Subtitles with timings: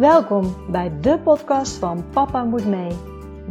[0.00, 2.90] Welkom bij de podcast van Papa Moet Mee.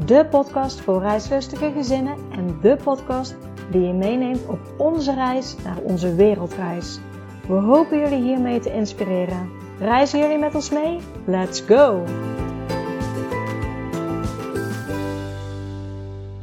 [0.05, 3.35] De podcast voor reislustige gezinnen en de podcast
[3.71, 6.99] die je meeneemt op onze reis naar onze wereldreis.
[7.47, 9.49] We hopen jullie hiermee te inspireren.
[9.79, 10.99] Reizen jullie met ons mee?
[11.25, 12.03] Let's go!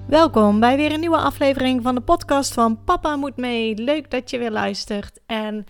[0.07, 3.75] Welkom bij weer een nieuwe aflevering van de podcast van Papa Moet Mee.
[3.75, 5.21] Leuk dat je weer luistert.
[5.27, 5.67] En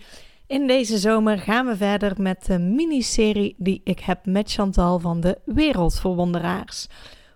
[0.47, 5.19] in deze zomer gaan we verder met de miniserie die ik heb met Chantal van
[5.19, 6.87] de Wereldverwonderaars.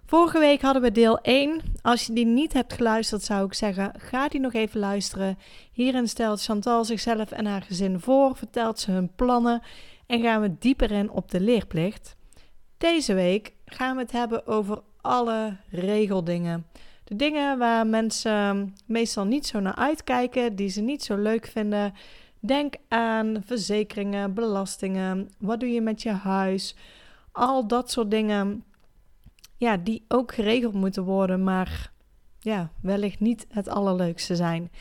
[0.06, 1.62] Vorige week hadden we deel 1.
[1.82, 5.38] Als je die niet hebt geluisterd, zou ik zeggen: ga die nog even luisteren.
[5.72, 9.62] Hierin stelt Chantal zichzelf en haar gezin voor, vertelt ze hun plannen
[10.08, 12.16] en gaan we dieper in op de leerplicht.
[12.78, 16.66] Deze week gaan we het hebben over alle regeldingen.
[17.04, 21.94] De dingen waar mensen meestal niet zo naar uitkijken, die ze niet zo leuk vinden.
[22.44, 26.76] Denk aan verzekeringen, belastingen, wat doe je met je huis,
[27.32, 28.64] al dat soort dingen.
[29.58, 31.92] Ja, die ook geregeld moeten worden, maar
[32.40, 34.72] ja, wellicht niet het allerleukste zijn.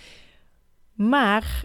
[0.93, 1.65] Maar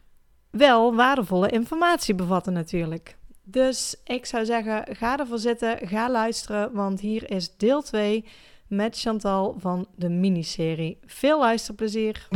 [0.49, 3.17] wel waardevolle informatie bevatten natuurlijk.
[3.43, 8.25] Dus ik zou zeggen, ga ervoor zitten, ga luisteren, want hier is deel 2
[8.67, 10.97] met Chantal van de miniserie.
[11.05, 12.27] Veel luisterplezier!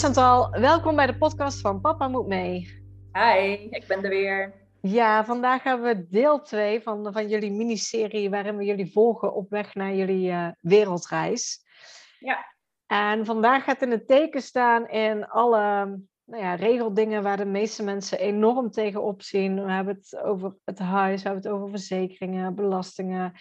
[0.00, 2.82] Chantal, welkom bij de podcast van Papa Moet Mee.
[3.12, 4.54] Hi, ik ben er weer.
[4.80, 9.50] Ja, vandaag hebben we deel 2 van, van jullie miniserie waarin we jullie volgen op
[9.50, 11.62] weg naar jullie uh, wereldreis.
[12.18, 12.54] Ja.
[12.86, 15.84] En vandaag gaat in het teken staan in alle
[16.24, 19.64] nou ja, regeldingen waar de meeste mensen enorm tegenop zien.
[19.64, 23.32] We hebben het over het huis, we hebben het over verzekeringen, belastingen.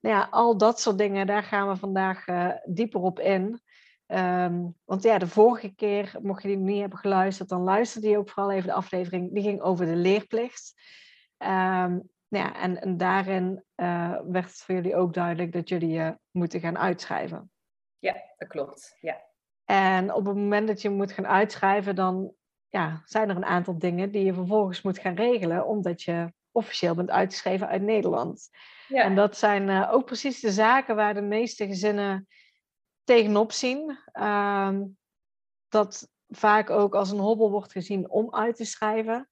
[0.00, 3.60] Nou ja, al dat soort dingen, daar gaan we vandaag uh, dieper op in.
[4.08, 8.18] Um, want ja, de vorige keer, mocht je die niet hebben geluisterd, dan luisterde je
[8.18, 9.34] ook vooral even de aflevering.
[9.34, 10.74] Die ging over de leerplicht.
[11.38, 15.90] Um, nou ja, en, en daarin uh, werd het voor jullie ook duidelijk dat jullie
[15.90, 17.50] je uh, moeten gaan uitschrijven.
[17.98, 18.96] Ja, dat klopt.
[19.00, 19.24] Ja.
[19.64, 22.32] En op het moment dat je moet gaan uitschrijven, dan
[22.68, 26.94] ja, zijn er een aantal dingen die je vervolgens moet gaan regelen, omdat je officieel
[26.94, 28.48] bent uitgeschreven uit Nederland.
[28.88, 29.02] Ja.
[29.02, 32.26] En dat zijn uh, ook precies de zaken waar de meeste gezinnen
[33.06, 33.98] tegenop zien.
[34.14, 34.78] Uh,
[35.68, 39.28] dat vaak ook als een hobbel wordt gezien om uit te schrijven.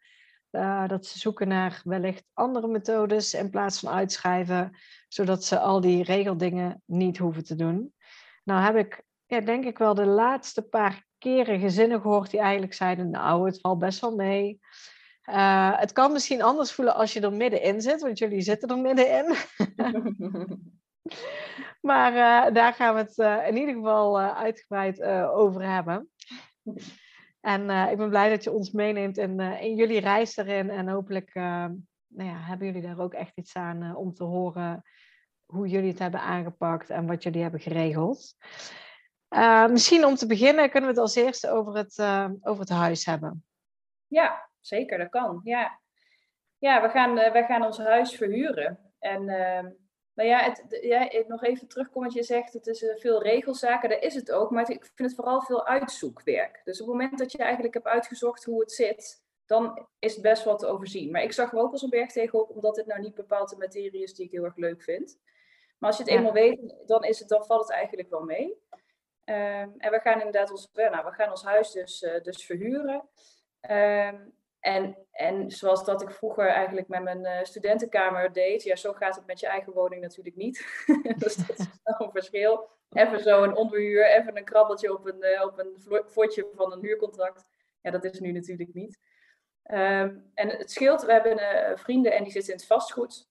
[0.51, 4.77] Uh, dat ze zoeken naar wellicht andere methodes in plaats van uitschrijven,
[5.09, 7.95] zodat ze al die regeldingen niet hoeven te doen.
[8.45, 12.75] Nou heb ik, ja, denk ik wel, de laatste paar keren gezinnen gehoord die eigenlijk
[12.75, 14.61] zeiden, nou, het valt best wel mee.
[15.31, 18.79] Uh, het kan misschien anders voelen als je er middenin zit, want jullie zitten er
[18.79, 19.34] middenin.
[21.81, 26.10] Maar uh, daar gaan we het uh, in ieder geval uh, uitgebreid over hebben.
[27.41, 30.70] En ik ben blij dat je ons meeneemt in, in jullie reis erin.
[30.70, 34.82] En hopelijk nou ja, hebben jullie daar ook echt iets aan om te horen
[35.44, 38.34] hoe jullie het hebben aangepakt en wat jullie hebben geregeld.
[39.71, 41.98] misschien om te beginnen kunnen we het als eerste over het,
[42.41, 43.44] over het huis hebben.
[44.06, 45.41] Ja, zeker, dat kan.
[45.42, 45.81] Ja,
[46.59, 48.92] ja we, gaan, wij gaan ons huis verhuren.
[48.98, 49.66] En ehm,
[50.15, 54.03] nou ja, het, ja, nog even terugkomen, je zegt het is uh, veel regelzaken, dat
[54.03, 56.61] is het ook, maar ik vind het vooral veel uitzoekwerk.
[56.65, 60.23] Dus op het moment dat je eigenlijk hebt uitgezocht hoe het zit, dan is het
[60.23, 61.11] best wel te overzien.
[61.11, 64.03] Maar ik zag er ook als een berg tegenop, omdat dit nou niet bepaalde materie
[64.03, 65.19] is die ik heel erg leuk vind.
[65.79, 68.47] Maar als je het eenmaal weet, dan, is het, dan valt het eigenlijk wel mee.
[69.25, 73.09] Um, en we gaan inderdaad ons, nou, we gaan ons huis dus, uh, dus verhuren.
[73.71, 78.93] Um, en, en zoals dat ik vroeger eigenlijk met mijn uh, studentenkamer deed, ja, zo
[78.93, 80.85] gaat het met je eigen woning natuurlijk niet.
[81.19, 82.69] dus dat is wel een verschil.
[82.91, 86.81] Even zo een onderhuur, even een krabbeltje op een, uh, op een voortje van een
[86.81, 87.45] huurcontract.
[87.81, 88.99] Ja, dat is nu natuurlijk niet.
[89.71, 93.28] Um, en het scheelt, we hebben uh, vrienden en die zitten in het vastgoed.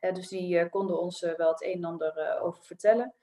[0.00, 3.14] dus die konden ons wel het een en ander over vertellen.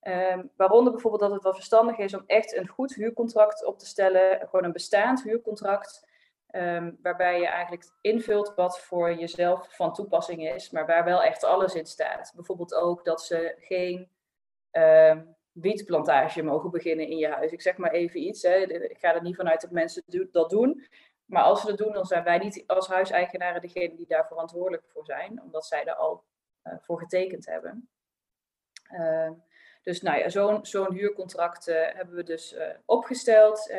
[0.00, 3.86] Um, waaronder bijvoorbeeld dat het wel verstandig is om echt een goed huurcontract op te
[3.86, 4.40] stellen.
[4.48, 6.05] Gewoon een bestaand huurcontract
[6.56, 11.44] Um, waarbij je eigenlijk invult wat voor jezelf van toepassing is, maar waar wel echt
[11.44, 12.32] alles in staat.
[12.34, 14.10] Bijvoorbeeld ook dat ze geen
[14.72, 17.52] um, wietplantage mogen beginnen in je huis.
[17.52, 18.42] Ik zeg maar even iets.
[18.42, 18.54] Hè.
[18.72, 20.86] Ik ga er niet vanuit dat mensen dat doen.
[21.24, 24.84] Maar als ze dat doen, dan zijn wij niet als huiseigenaren degene die daar verantwoordelijk
[24.86, 26.24] voor zijn, omdat zij er al
[26.64, 27.88] uh, voor getekend hebben.
[28.92, 29.30] Uh,
[29.82, 30.28] dus nou ja,
[30.62, 33.74] zo'n huurcontract uh, hebben we dus uh, opgesteld.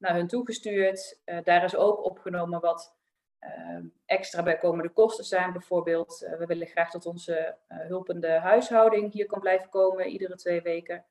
[0.00, 1.20] Naar hun toegestuurd.
[1.24, 2.96] Uh, daar is ook opgenomen wat
[3.38, 5.52] ehm, extra bijkomende kosten zijn.
[5.52, 11.04] Bijvoorbeeld, we willen graag dat onze hulpende huishouding hier kan blijven komen iedere twee weken.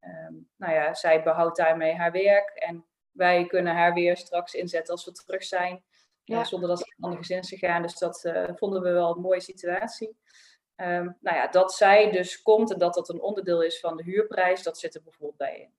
[0.00, 4.92] Ehm, nou ja, zij behoudt daarmee haar werk en wij kunnen haar weer straks inzetten
[4.94, 5.84] als we terug zijn.
[6.26, 6.44] Ja.
[6.44, 7.82] zonder dat ze naar andere gezinnen gaan.
[7.82, 10.16] Dus dat vonden we wel een mooie situatie.
[10.76, 14.02] Um, nou ja, dat zij dus komt en dat dat een onderdeel is van de
[14.02, 15.72] huurprijs, dat zit er bijvoorbeeld bij in.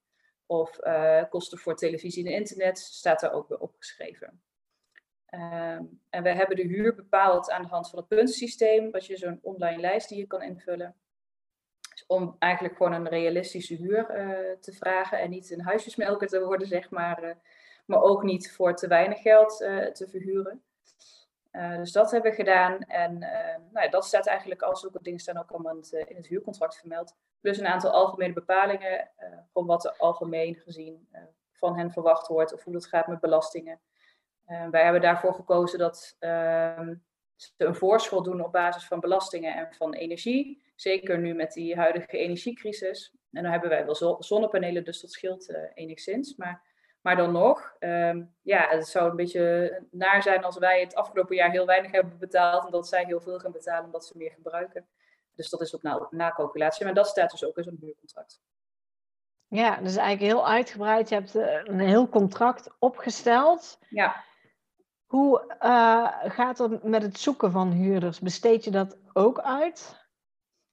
[0.45, 4.41] Of uh, kosten voor televisie en internet staat daar ook bij opgeschreven.
[5.29, 9.17] Um, en we hebben de huur bepaald aan de hand van het puntensysteem, wat je
[9.17, 10.95] zo'n online lijst die je kan invullen.
[11.89, 16.43] Dus om eigenlijk gewoon een realistische huur uh, te vragen en niet een huisjesmelker te
[16.43, 17.23] worden, zeg maar.
[17.23, 17.35] Uh,
[17.85, 19.57] maar ook niet voor te weinig geld
[19.93, 20.63] te verhuren.
[21.51, 22.79] Dus dat hebben we gedaan.
[22.79, 23.17] En
[23.71, 27.15] nou ja, dat staat eigenlijk als zulke dingen staan ook allemaal in het huurcontract vermeld.
[27.45, 31.07] Plus een aantal algemene bepalingen, uh, gewoon wat er algemeen gezien
[31.53, 33.79] van hen verwacht wordt of hoe dat gaat met belastingen.
[34.71, 36.95] wij hebben daarvoor gekozen dat ehm,
[37.35, 40.63] ze een voorschot doen op basis van belastingen en van energie.
[40.75, 43.13] Zeker nu met die huidige energiecrisis.
[43.31, 46.35] En dan hebben wij wel zonnepanelen, dus dat scheelt enigszins.
[46.35, 46.63] Maar
[47.01, 51.35] maar dan nog, um, ja, het zou een beetje naar zijn als wij het afgelopen
[51.35, 54.31] jaar heel weinig hebben betaald en dat zij heel veel gaan betalen omdat ze meer
[54.31, 54.87] gebruiken.
[55.35, 56.85] Dus dat is op na, na calculatie.
[56.85, 58.41] Maar dat staat dus ook in zo'n huurcontract.
[59.47, 61.09] Ja, dus eigenlijk heel uitgebreid.
[61.09, 63.79] Je hebt eh, een heel contract opgesteld.
[63.89, 64.23] Ja.
[65.05, 68.19] Hoe uh, gaat het met het zoeken van huurders?
[68.19, 70.03] Besteed je dat ook uit?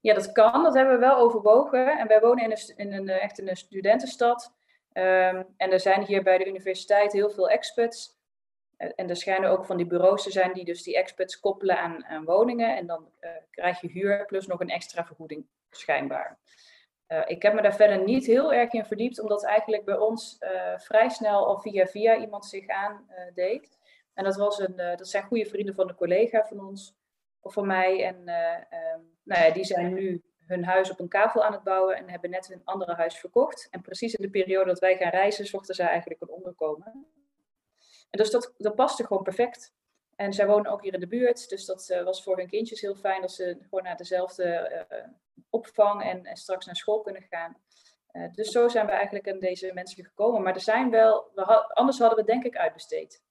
[0.01, 0.63] Ja, dat kan.
[0.63, 1.99] Dat hebben we wel overwogen.
[1.99, 4.53] En wij wonen in een, in een echt in een studentenstad.
[4.93, 8.21] Um, en er zijn hier bij de universiteit heel veel experts.
[8.83, 11.79] Eh, en er schijnen ook van die bureaus te zijn die dus die experts koppelen
[11.79, 12.77] aan, aan woningen.
[12.77, 16.39] En dan uh, krijg je huur plus nog een extra vergoeding, schijnbaar.
[17.09, 20.39] Uh, ik heb me daar verder niet heel erg in verdiept, omdat eigenlijk bij ons
[20.77, 23.79] vrij snel al via via iemand zich aandeed.
[24.15, 26.95] en dat, was een, dat zijn goede vrienden van een collega van ons,
[27.41, 28.05] of van mij.
[28.05, 31.97] En um, nou ja, die zijn nu hun huis op een kavel aan het bouwen
[31.97, 33.69] en hebben net een andere huis verkocht.
[33.71, 37.07] En precies in de periode dat wij gaan reizen, zochten zij eigenlijk een onderkomen.
[38.13, 39.75] En dus dat, dat paste gewoon perfect.
[40.17, 42.81] En zij wonen ook hier in de buurt, dus dat uh, was voor hun kindjes
[42.81, 44.99] heel fijn dat ze gewoon naar dezelfde uh,
[45.51, 47.57] opvang en, en, straks naar school kunnen gaan.
[48.13, 50.43] Uh, dus zo zijn we eigenlijk aan deze mensen gekomen.
[50.43, 53.23] Maar er zijn wel, we anders hadden we denk ik uitbesteed.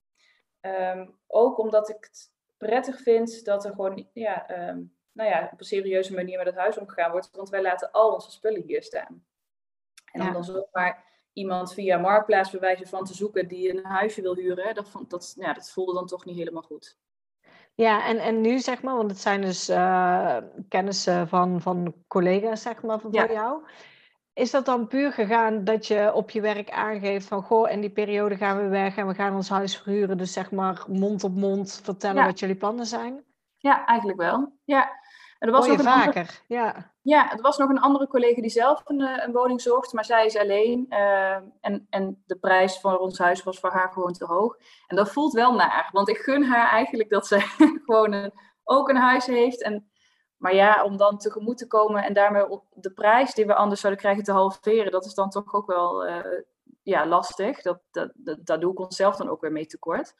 [0.62, 5.60] Um, ook omdat ik het prettig vind dat er gewoon, ja, um, nou ja, op
[5.60, 7.30] een serieuze manier met het huis omgegaan wordt.
[7.31, 9.25] Want wij laten al onze spullen hier staan.
[10.12, 14.36] En om dan zomaar iemand via Marktplaats bewijzen van te zoeken die een huisje wil
[14.36, 16.98] huren, dat, vond, dat, ja, dat voelde dan toch niet helemaal goed.
[17.75, 20.38] Ja, en, en nu zeg maar, want het zijn dus uh,
[20.69, 23.31] kennissen van, van collega's zeg maar van ja.
[23.31, 23.63] jou.
[24.33, 27.89] Is dat dan puur gegaan dat je op je werk aangeeft van goh, in die
[27.89, 30.18] periode gaan we weg en we gaan ons huis verhuren.
[30.18, 33.24] Dus zeg maar mond op mond vertellen wat jullie plannen zijn?
[33.57, 34.54] Ja, eigenlijk wel.
[34.63, 35.00] Ja.
[35.39, 36.90] En er was nog een vaker, ja.
[37.03, 40.06] Ja, er was nog een andere collega die zelf een, eh, een woning zocht, maar
[40.06, 40.86] zij is alleen.
[40.89, 44.57] Uh, en, en de prijs voor ons huis was voor haar gewoon te hoog.
[44.88, 47.39] En dat voelt wel naar, want ik gun haar eigenlijk dat ze
[47.86, 48.31] gewoon
[48.63, 49.62] ook een huis heeft.
[49.62, 49.92] En,
[50.38, 54.01] maar ja, om dan tegemoet te komen en daarmee de prijs die we anders zouden
[54.01, 56.42] krijgen te halveren, dat is dan toch ook wel uh,
[56.83, 57.61] ja, lastig.
[57.61, 60.14] Dat, dat, dat, daar doe ik onszelf dan ook weer mee tekort.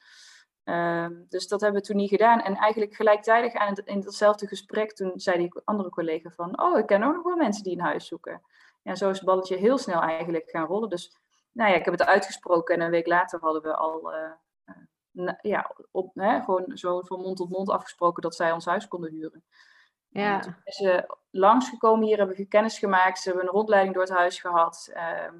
[0.64, 2.40] Ehm, dus dat hebben we toen niet gedaan.
[2.40, 6.78] En eigenlijk gelijktijdig aan het, in datzelfde gesprek, toen zei die andere collega van, oh,
[6.78, 8.42] ik ken ook nog wel mensen die een huis zoeken.
[8.82, 10.88] En zo is het balletje heel snel eigenlijk gaan rollen.
[10.88, 11.16] Dus
[11.52, 15.74] nou ja, ik heb het uitgesproken en een week later hadden we al, uh, ja,
[15.90, 19.44] op, hè, gewoon zo van mond tot mond afgesproken dat zij ons huis konden huren.
[20.08, 20.38] Ja.
[20.38, 24.12] toen zijn ze langsgekomen hier, hebben we kennis gemaakt, ze hebben een rondleiding door het
[24.12, 24.90] huis gehad.
[24.92, 25.34] Ehm,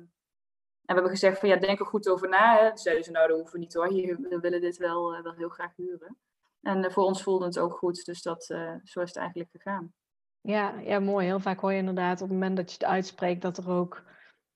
[0.83, 2.57] we hebben gezegd van ja, denk er goed over na.
[2.59, 2.69] Hè.
[2.69, 3.89] Toen zeiden ze nou, dat hoeven we niet hoor.
[3.89, 6.17] Hier, we willen dit wel, uh, wel heel graag huren.
[6.61, 8.05] En uh, voor ons voelde het ook goed.
[8.05, 9.93] Dus dat, uh, zo is het eigenlijk gegaan.
[10.41, 11.27] Ja, ja, mooi.
[11.27, 13.43] Heel vaak hoor je inderdaad op het moment dat je het uitspreekt...
[13.43, 14.03] dat er ook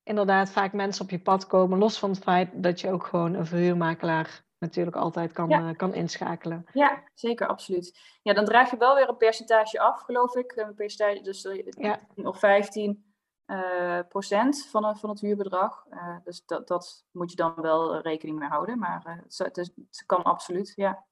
[0.02, 1.78] inderdaad vaak mensen op je pad komen.
[1.78, 5.72] Los van het feit dat je ook gewoon een verhuurmakelaar natuurlijk altijd kan, ja.
[5.72, 6.66] kan inschakelen.
[6.72, 7.98] Ja, zeker, absoluut.
[8.22, 10.52] Ja, dan draag je wel weer een percentage af, geloof ik.
[10.56, 12.00] Een percentage, dus ja.
[12.14, 13.15] of 15
[13.46, 15.86] uh, procent van, van het huurbedrag.
[15.90, 18.78] Uh, dus dat, dat moet je dan wel rekening mee houden.
[18.78, 19.72] Maar uh, het,
[20.06, 21.04] kan absoluut, ja.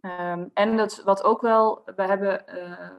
[0.00, 2.48] Um, en dat, wat ook wel, we hebben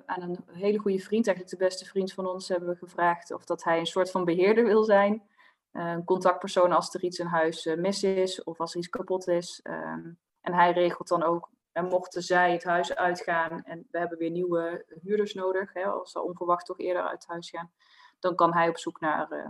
[0.06, 3.46] aan een hele goede vriend, eigenlijk de beste vriend van ons, hebben we gevraagd of
[3.46, 5.24] dat hij een soort van beheerder wil zijn.
[5.72, 9.60] een contactpersoon als er iets in huis mis is of als er iets kapot is.
[9.64, 14.18] Um, en hij regelt dan ook, en mochten zij het huis uitgaan en we hebben
[14.18, 17.72] weer nieuwe huurders nodig, hè, als ze onverwacht toch eerder uit huis gaan,
[18.20, 19.48] dan kan hij op zoek naar, uh,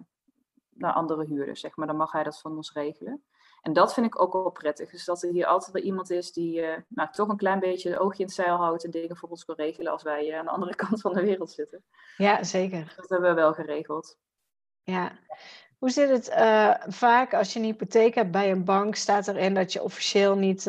[0.70, 1.88] naar andere huurders, zeg maar.
[1.88, 3.24] Dan mag hij dat van ons regelen.
[3.62, 4.92] En dat vind ik ook wel prettig.
[4.92, 7.90] Dus dat er hier altijd wel iemand is die uh, nou, toch een klein beetje
[7.90, 10.38] het oogje in het zeil houdt en dingen voor ons kan regelen als wij uh,
[10.38, 11.84] aan de andere kant van de wereld zitten.
[12.18, 12.94] Ja, zeker.
[12.96, 14.18] Dat hebben we wel geregeld.
[14.84, 15.12] Ja.
[15.78, 19.54] Hoe zit het uh, vaak als je een hypotheek hebt bij een bank, staat erin
[19.54, 20.66] dat je officieel niet,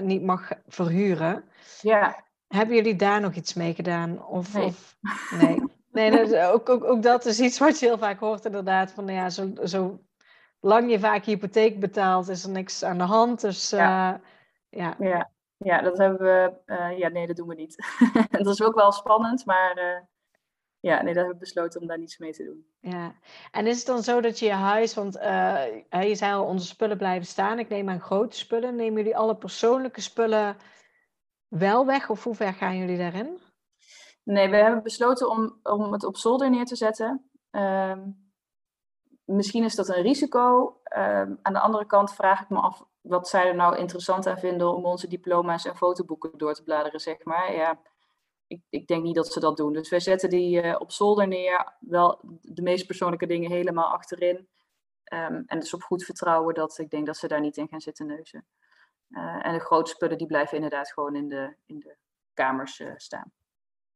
[0.00, 1.44] niet mag verhuren?
[1.80, 2.24] Ja.
[2.48, 4.26] Hebben jullie daar nog iets mee gedaan?
[4.26, 4.64] Of, nee.
[4.64, 4.96] Of,
[5.40, 5.62] nee.
[5.92, 8.92] nee dat, ook, ook, ook dat is iets wat je heel vaak hoort inderdaad.
[8.92, 10.00] Van ja, zo, zo
[10.60, 13.40] lang je vaak hypotheek betaalt, is er niks aan de hand.
[13.40, 14.12] Dus ja.
[14.12, 14.18] Uh,
[14.68, 14.96] ja.
[14.98, 15.30] ja.
[15.56, 16.52] Ja, dat hebben we.
[16.66, 17.76] Uh, ja, nee, dat doen we niet.
[18.30, 20.00] dat is ook wel spannend, maar uh,
[20.80, 22.66] ja, nee, daar hebben we besloten om daar niets mee te doen.
[22.80, 23.14] Ja,
[23.50, 25.14] en is het dan zo dat je je huis, want
[25.90, 27.58] je zei al, onze spullen blijven staan.
[27.58, 28.76] Ik neem aan grote spullen.
[28.76, 30.56] Nemen jullie alle persoonlijke spullen
[31.48, 33.38] wel weg of hoe ver gaan jullie daarin?
[34.22, 37.30] Nee, we hebben besloten om, om het op zolder neer te zetten.
[37.50, 37.98] Uh,
[39.24, 40.76] misschien is dat een risico.
[40.84, 44.38] Ehm, aan de andere kant vraag ik me af wat zij er nou interessant aan
[44.38, 47.54] vinden om onze diploma's en fotoboeken door te bladeren, zeg maar.
[47.54, 47.80] Ja,
[48.46, 49.72] ik, ik denk niet dat ze dat doen.
[49.72, 54.48] Dus wij zetten die uh, op zolder neer, wel de meest persoonlijke dingen helemaal achterin.
[55.12, 57.80] Um, en dus op goed vertrouwen dat ik denk dat ze daar niet in gaan
[57.80, 58.46] zitten neuzen.
[59.08, 61.96] Uh, en de grote spullen die blijven inderdaad gewoon in de, in de
[62.34, 63.32] kamers uh, staan.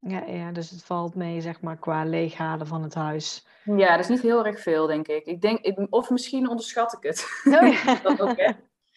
[0.06, 3.46] Ja, ja, dus het valt mee, zeg maar, qua leeghalen van het huis.
[3.64, 5.26] Ja, dat is niet heel erg veel, denk ik.
[5.26, 7.42] ik, denk, ik of misschien onderschat ik het.
[7.44, 7.94] Oh, ja.
[8.02, 8.52] dat ook, hè?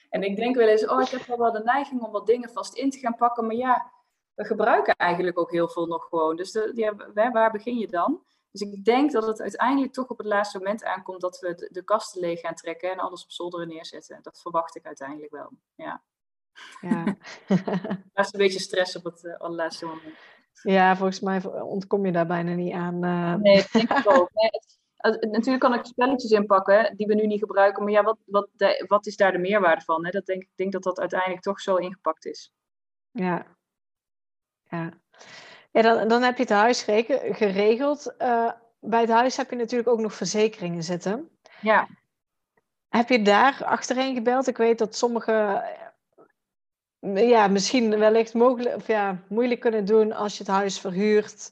[0.09, 2.49] En ik denk wel eens, oh, ik heb wel wel de neiging om wat dingen
[2.49, 3.45] vast in te gaan pakken.
[3.45, 3.91] Maar ja,
[4.33, 6.35] we gebruiken eigenlijk ook heel veel nog gewoon.
[6.35, 8.23] Dus de, ja, waar begin je dan?
[8.51, 11.69] Dus ik denk dat het uiteindelijk toch op het laatste moment aankomt dat we de,
[11.71, 14.19] de kasten leeg gaan trekken en alles op zolderen neerzetten.
[14.21, 15.51] Dat verwacht ik uiteindelijk wel.
[15.75, 16.03] Ja.
[16.81, 17.03] ja.
[18.13, 20.17] dat is een beetje stress op het uh, allerlaatste moment.
[20.61, 23.05] Ja, volgens mij ontkom je daar bijna niet aan.
[23.05, 23.35] Uh...
[23.35, 24.29] Nee, dat denk ik ook.
[25.19, 28.49] Natuurlijk kan ik spelletjes inpakken die we nu niet gebruiken, maar ja, wat, wat,
[28.87, 30.05] wat is daar de meerwaarde van?
[30.05, 30.11] Hè?
[30.11, 32.53] Dat denk, ik denk dat dat uiteindelijk toch zo ingepakt is.
[33.11, 33.45] Ja,
[34.63, 34.93] ja.
[35.71, 38.15] ja dan, dan heb je het huis geregeld.
[38.19, 41.29] Uh, bij het huis heb je natuurlijk ook nog verzekeringen zitten.
[41.61, 41.87] Ja.
[42.87, 44.47] Heb je daar achterheen gebeld?
[44.47, 45.63] Ik weet dat sommige
[47.13, 51.51] ja, misschien wellicht mogelijk, of ja, moeilijk kunnen doen als je het huis verhuurt.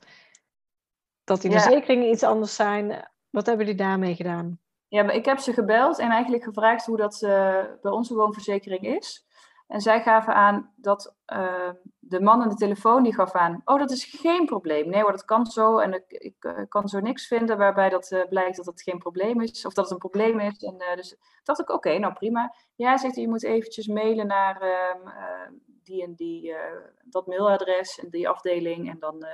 [1.24, 3.10] Dat die verzekeringen iets anders zijn.
[3.30, 4.60] Wat hebben jullie daarmee gedaan?
[4.88, 8.82] Ja, maar ik heb ze gebeld en eigenlijk gevraagd hoe dat uh, bij onze woonverzekering
[8.82, 9.27] is.
[9.68, 11.70] En zij gaven aan dat uh,
[12.00, 14.90] de man aan de telefoon die gaf aan: Oh, dat is geen probleem.
[14.90, 15.78] Nee hoor, dat kan zo.
[15.78, 18.98] En ik, ik uh, kan zo niks vinden waarbij dat uh, blijkt dat het geen
[18.98, 19.66] probleem is.
[19.66, 20.64] Of dat het een probleem is.
[20.64, 22.54] En dus dacht ik: Oké, nou prima.
[22.76, 26.56] Ja, hij zegt: Je moet eventjes mailen naar ehm, die en die,
[27.04, 28.90] dat mailadres en die afdeling.
[28.90, 29.26] En dan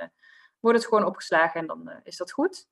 [0.60, 2.68] wordt het gewoon opgeslagen en dan is dat goed.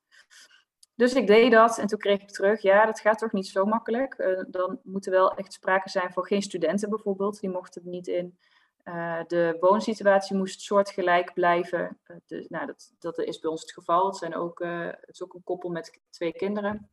[0.95, 3.65] Dus ik deed dat en toen kreeg ik terug, ja, dat gaat toch niet zo
[3.65, 4.19] makkelijk.
[4.19, 7.89] Uh, dan moet er wel echt sprake zijn voor geen studenten bijvoorbeeld, die mochten er
[7.89, 8.39] niet in.
[8.85, 11.99] Uh, de woonsituatie moest soortgelijk blijven.
[12.07, 14.07] Uh, de, nou, dat, dat is bij ons het geval.
[14.07, 14.59] Het, zijn ook,
[15.01, 16.91] het is ook een koppel met twee kinderen.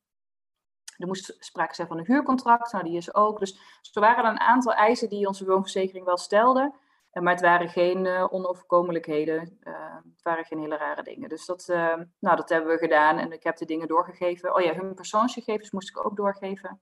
[0.98, 3.40] Er moest sprake zijn van een huurcontract, nou die is ook.
[3.40, 6.74] Dus, dus er waren een aantal eisen die onze woonverzekering wel stelde.
[7.12, 9.58] Maar het waren geen uh, onoverkomelijkheden.
[9.64, 11.30] Uh, het waren geen hele rare dingen.
[11.30, 13.18] Dus dat, uh, nou, dat hebben we gedaan.
[13.18, 14.56] En ik heb de dingen doorgegeven.
[14.56, 16.80] Oh ja, hun persoonsgegevens moest ik ook doorgeven.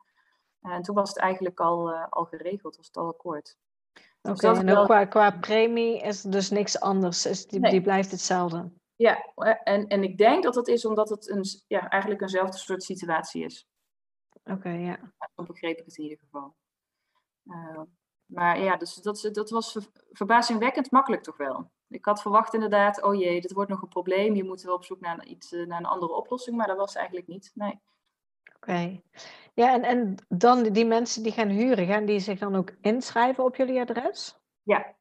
[0.61, 2.75] En toen was het eigenlijk al, al geregeld.
[2.75, 3.57] Was het al akkoord.
[3.93, 4.85] Dus Oké, okay, en wel...
[4.85, 7.25] qua, qua premie is er dus niks anders.
[7.25, 8.71] Is die, die blijft hetzelfde.
[8.95, 9.31] Ja,
[9.63, 13.43] en, en ik denk dat dat is omdat het een, ja, eigenlijk eenzelfde soort situatie
[13.43, 13.67] is.
[14.43, 14.99] Oké, ja.
[15.35, 16.55] Zo begreep ik het in ieder geval.
[18.27, 19.77] Maar ja, dus dat, dat was
[20.11, 21.71] verbazingwekkend makkelijk toch wel.
[21.87, 24.35] Ik had verwacht inderdaad, oh jee, dit wordt nog een probleem.
[24.35, 26.57] Je moet wel op zoek naar, iets, eh, naar een andere oplossing.
[26.57, 27.79] Maar dat was eigenlijk niet, nee.
[28.55, 29.01] Oké.
[29.53, 33.43] Ja, en, en dan die mensen die gaan huren, gaan die zich dan ook inschrijven
[33.43, 34.37] op jullie adres?
[34.63, 34.95] Ja,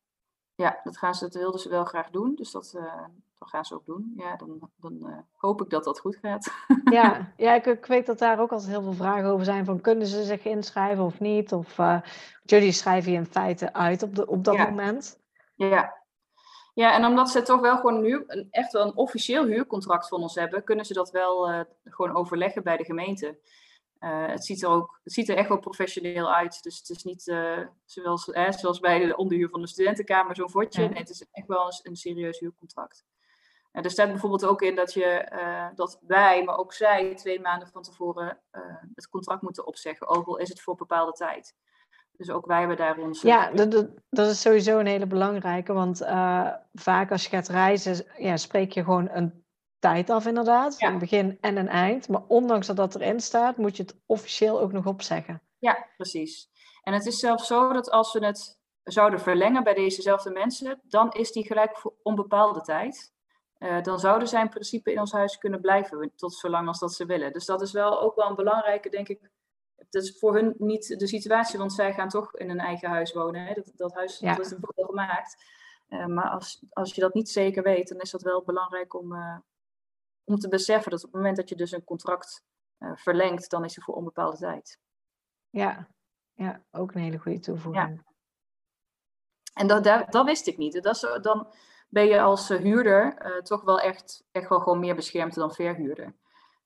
[0.54, 2.34] ja dat, gaan ze, dat wilden ze wel graag doen.
[2.34, 3.04] Dus dat, uh,
[3.38, 4.12] dat gaan ze ook doen.
[4.16, 6.52] Ja, dan, dan uh, hoop ik dat dat goed gaat.
[6.90, 9.64] Ja, ja ik, ik, weet dat daar ook altijd heel veel vragen over zijn.
[9.64, 11.52] Van kunnen ze zich inschrijven of niet?
[11.52, 12.00] Of uh,
[12.42, 15.20] jullie schrijven je in feite uit op, de, op dat moment.
[15.54, 16.02] Ja.
[16.74, 20.22] ja, en omdat ze toch wel gewoon nu een, echt wel een officieel huurcontract van
[20.22, 23.38] ons hebben, kunnen ze dat wel uh, gewoon overleggen bij de gemeente.
[23.98, 26.62] het, ziet er ook, het ziet er echt wel professioneel uit.
[26.62, 27.22] Dus het is niet
[27.84, 30.88] zoals, zoals bij de onderhuur van de studentenkamer zo'n vodje.
[30.88, 33.04] Nee, het is echt wel een, een serieus huurcontract.
[33.76, 37.40] En er staat bijvoorbeeld ook in dat, je, uh, dat wij, maar ook zij, twee
[37.40, 38.62] maanden van tevoren uh,
[38.94, 41.54] het contract moeten opzeggen, ook al is het voor bepaalde tijd.
[42.12, 43.22] Dus ook wij hebben daar ons.
[43.22, 47.48] Ja, dat, dat, dat is sowieso een hele belangrijke, want uh, vaak als je gaat
[47.48, 49.44] reizen, ja, spreek je gewoon een
[49.78, 50.78] tijd af, inderdaad.
[50.78, 50.88] Ja.
[50.88, 52.08] Een begin en een eind.
[52.08, 55.42] Maar ondanks dat dat erin staat, moet je het officieel ook nog opzeggen.
[55.58, 56.48] Ja, precies.
[56.82, 61.12] En het is zelfs zo dat als we het zouden verlengen bij dezezelfde mensen, dan
[61.12, 63.14] is die gelijk voor onbepaalde tijd.
[63.58, 66.94] Uh, dan zouden zij in principe in ons huis kunnen blijven tot zolang als dat
[66.94, 67.32] ze willen.
[67.32, 69.30] Dus dat is wel ook wel een belangrijke, denk ik.
[69.90, 73.12] Dat is voor hun niet de situatie, want zij gaan toch in een eigen huis
[73.12, 73.46] wonen.
[73.46, 73.54] Hè?
[73.54, 74.34] Dat, dat huis ja.
[74.34, 75.44] dat is wel gemaakt.
[75.88, 79.12] Uh, maar als, als je dat niet zeker weet, dan is dat wel belangrijk om,
[79.12, 79.38] uh,
[80.24, 82.44] om te beseffen dat op het moment dat je dus een contract
[82.78, 84.78] verlengt, dan is het voor onbepaalde tijd.
[85.50, 85.88] Ja,
[86.32, 88.02] ja ook een hele goede toevoeging.
[88.04, 88.14] Ja.
[89.54, 90.82] En dat, dat, dat wist ik niet.
[90.82, 91.52] Dat is, dan,
[91.88, 95.52] ben je als eh, huurder uh, toch wel echt, echt wel gewoon meer beschermd dan
[95.52, 96.14] verhuurder.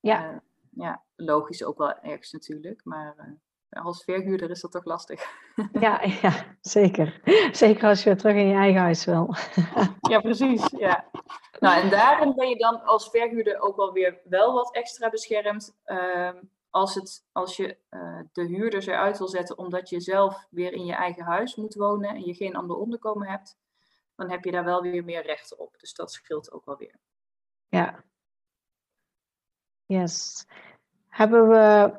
[0.01, 0.31] Ja.
[0.31, 0.37] Uh,
[0.71, 3.39] ja, logisch ook wel ergens natuurlijk, maar
[3.71, 5.31] als verhuurder is dat toch lastig.
[5.73, 7.21] Ja, ja, zeker.
[7.53, 9.35] Zeker als je terug in je eigen huis wil.
[10.11, 10.71] Ja, precies.
[10.71, 11.11] Ja.
[11.59, 15.77] Nou, en daarin ben je dan als verhuurder ook wel weer wel wat extra beschermd.
[15.87, 16.31] Uh,
[16.71, 17.77] als, het, als je
[18.33, 22.11] de huurders eruit wil zetten omdat je zelf weer in je eigen huis moet wonen
[22.11, 23.59] en je geen ander onderkomen hebt,
[24.21, 25.79] dan heb je daar wel weer meer rechten op.
[25.79, 26.95] Dus dat scheelt ook wel weer.
[27.69, 28.05] Ja.
[29.87, 30.47] Yes.
[31.09, 31.97] Hebben we,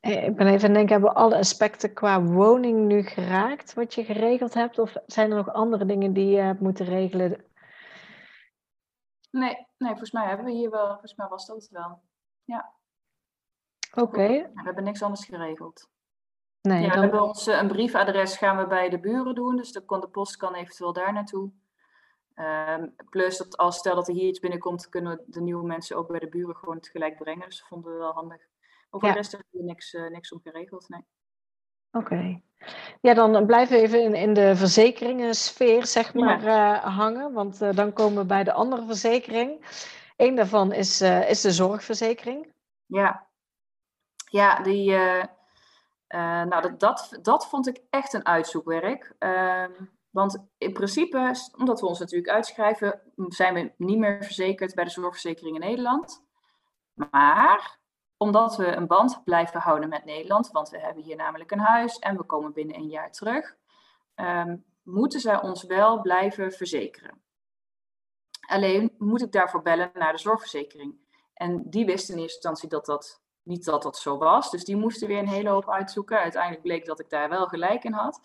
[0.00, 3.74] eh, ik ben even aan het denken, hebben we alle aspecten qua woning nu geraakt
[3.74, 4.78] wat je geregeld hebt?
[4.78, 7.44] Of zijn er nog andere dingen die je hebt moeten regelen?
[9.30, 12.02] Nee, nee volgens mij hebben we hier wel, volgens mij was dat het wel.
[12.44, 12.72] Ja.
[13.94, 14.28] Oké.
[14.28, 15.88] We hebben niks anders geregeld.
[16.68, 16.94] Nee, ja, dan...
[16.96, 20.36] we hebben ons een briefadres gaan we bij de buren doen, dus de, de post
[20.36, 21.50] kan eventueel daar naartoe.
[22.36, 25.96] Um, plus dat als stel dat er hier iets binnenkomt, kunnen we de nieuwe mensen
[25.96, 27.48] ook bij de buren gewoon tegelijk brengen.
[27.48, 28.46] Dus dat vonden we wel handig.
[28.90, 30.88] Over de rest hebben we niks, uh, niks om geregeld.
[30.88, 31.04] Nee.
[31.92, 32.40] Oké.
[33.00, 36.74] Ja, dan blijven we even in, in de verzekeringensfeer zeg maar, ja.
[36.74, 37.32] uh, hangen.
[37.32, 39.64] Want uh, dan komen we bij de andere verzekering.
[40.16, 42.52] Eén daarvan is, is de zorgverzekering.
[42.86, 43.26] Ja,
[44.30, 44.96] ja die
[46.20, 49.14] nou, dat, dat, dat vond ik echt een uitzoekwerk.
[49.18, 49.64] Uh,
[50.10, 54.90] want in principe, omdat we ons natuurlijk uitschrijven, zijn we niet meer verzekerd bij de
[54.90, 56.24] zorgverzekering in Nederland.
[56.94, 57.78] Maar
[58.16, 61.98] omdat we een band blijven houden met Nederland, want we hebben hier namelijk een huis
[61.98, 63.56] en we komen binnen een jaar terug,
[64.14, 67.22] um, moeten zij ons wel blijven verzekeren.
[68.40, 70.96] Alleen moet ik daarvoor bellen naar de zorgverzekering.
[71.34, 74.50] En die wist in eerste instantie dat dat niet dat dat zo was.
[74.50, 76.18] Dus die moesten weer een hele hoop uitzoeken.
[76.18, 78.20] Uiteindelijk bleek dat ik daar wel gelijk in had.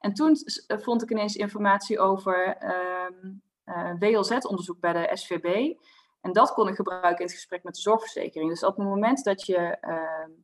[0.00, 3.30] En toen eh, vond ik ineens informatie over uh,
[3.64, 5.78] uh, WLZ-onderzoek bij de SVB.
[6.20, 8.50] En dat kon ik gebruiken in het gesprek met de zorgverzekering.
[8.50, 10.36] Dus op het moment dat je uh,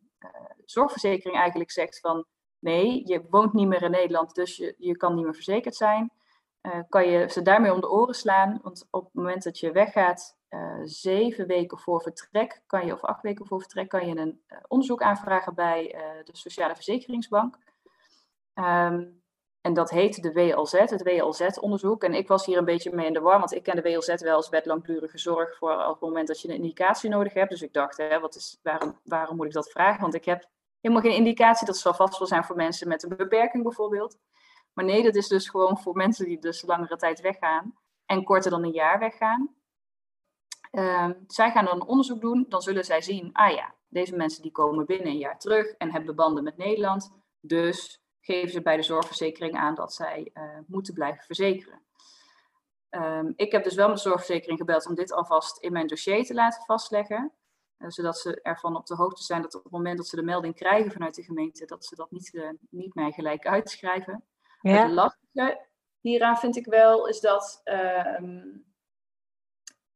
[0.65, 2.25] zorgverzekering eigenlijk zegt van
[2.59, 6.11] nee, je woont niet meer in Nederland, dus je, je kan niet meer verzekerd zijn,
[6.89, 8.59] kan je ze daarmee om de oren slaan.
[8.63, 13.05] Want op het moment dat je weggaat, uh, zeven weken voor vertrek kan je, of
[13.05, 17.59] acht weken voor vertrek, kan je een uh, onderzoek aanvragen bij uh, de Sociale Verzekeringsbank.
[18.55, 19.23] Um,
[19.61, 22.05] en dat heet de WLZ, het WLZ-onderzoek.
[22.05, 24.15] En ik was hier een beetje mee in de war, want ik ken de WLZ
[24.15, 27.51] wel als wet langdurige zorg voor op het moment dat je een indicatie nodig hebt.
[27.51, 30.01] Dus ik dacht, hè, wat is, waarom, waarom moet ik dat vragen?
[30.01, 30.49] Want ik heb
[30.81, 31.67] helemaal geen indicatie.
[31.67, 34.19] Dat zal vast wel zijn voor mensen met een beperking bijvoorbeeld.
[34.73, 37.75] Maar nee, dat is dus gewoon voor mensen die dus langere tijd weggaan
[38.07, 39.55] en korter dan een jaar weggaan.
[40.73, 44.43] Uh, zij gaan dan een onderzoek doen, dan zullen zij zien, ah ja, deze mensen
[44.43, 47.13] die komen binnen een jaar terug en hebben banden met Nederland.
[47.41, 51.87] Dus geven ze bij de zorgverzekering aan dat zij uh, moeten blijven verzekeren.
[52.91, 56.25] Um, ik heb dus wel met de zorgverzekering gebeld om dit alvast in mijn dossier
[56.25, 57.33] te laten vastleggen.
[57.79, 60.23] Uh, zodat ze ervan op de hoogte zijn dat op het moment dat ze de
[60.23, 64.25] melding krijgen vanuit de gemeente, dat ze dat niet, uh, niet mij gelijk uitschrijven.
[64.61, 64.83] Ja.
[64.83, 65.67] Het lastige
[66.01, 68.43] hieraan vind ik wel, is dat ehm,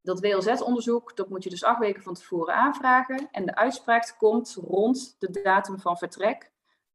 [0.03, 3.29] dat WLZ-onderzoek, dat moet je dus acht weken van tevoren aanvragen.
[3.31, 6.53] En de uitspraak komt rond de datum van vertrek,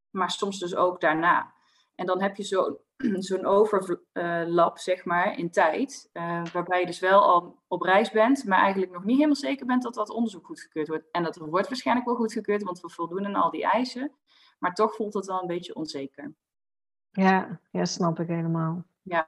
[0.10, 1.54] maar soms dus ook daarna.
[1.96, 2.78] En dan heb je zo'n
[3.30, 8.46] zo'n overlap, zeg maar, in tijd, uh, waarbij je dus wel al op reis bent,
[8.46, 11.06] maar eigenlijk nog niet helemaal zeker bent dat dat onderzoek goedgekeurd wordt.
[11.12, 14.12] En dat wordt waarschijnlijk wel goedgekeurd, want we voldoen aan al die eisen,
[14.60, 16.34] maar toch voelt het wel een beetje onzeker.
[17.12, 18.86] Ja, ja snap ik helemaal.
[19.02, 19.28] Ja,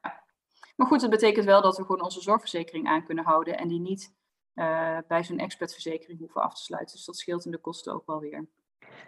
[0.80, 3.80] maar goed, het betekent wel dat we gewoon onze zorgverzekering aan kunnen houden en die
[3.80, 4.14] niet
[4.56, 6.96] uh, bij zo'n expertverzekering hoeven af te sluiten.
[6.96, 8.48] Dus dat scheelt in de kosten ook wel weer.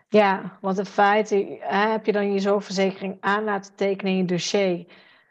[0.07, 4.85] Ja, want in feite heb je dan je zorgverzekering aan laten tekenen in je dossier.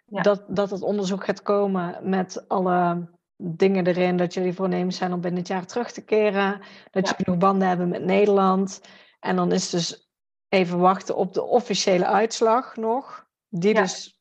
[0.07, 4.16] Dat, dat het onderzoek gaat komen met alle dingen erin.
[4.16, 6.61] Dat jullie voornemens zijn om binnen het jaar terug te keren.
[6.90, 7.14] Dat ja.
[7.16, 8.81] je genoeg banden hebben met Nederland.
[9.20, 10.11] En dan is dus
[10.48, 13.26] even wachten op de officiële uitslag nog.
[13.48, 13.81] Die ja.
[13.81, 14.19] dus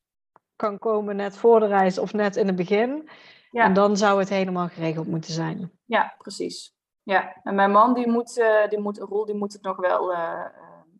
[0.59, 3.09] kan komen net voor de reis of net in het begin.
[3.51, 3.63] Ja.
[3.63, 5.71] En dan zou het helemaal geregeld moeten zijn.
[5.85, 6.75] Ja, precies.
[7.03, 10.11] Ja, en mijn man die moet, uh, die moet, Roel, die moet het nog wel
[10.11, 10.45] uh,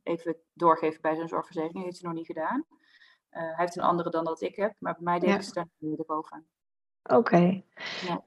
[0.03, 1.83] even doorgeven bij zijn zorgverzekering.
[1.83, 2.65] heeft hij nog niet gedaan.
[3.29, 5.65] hij heeft een andere dan dat ik heb, maar bij mij deed ja.
[5.79, 6.45] hij er bovenaan.
[7.03, 7.63] Oké.
[8.07, 8.23] Ja.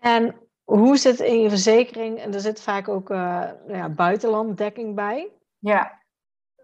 [0.00, 2.18] En hoe zit het in je verzekering?
[2.18, 5.32] En er zit vaak ook nou ja, buitenlanddekking bij.
[5.58, 6.00] Ja.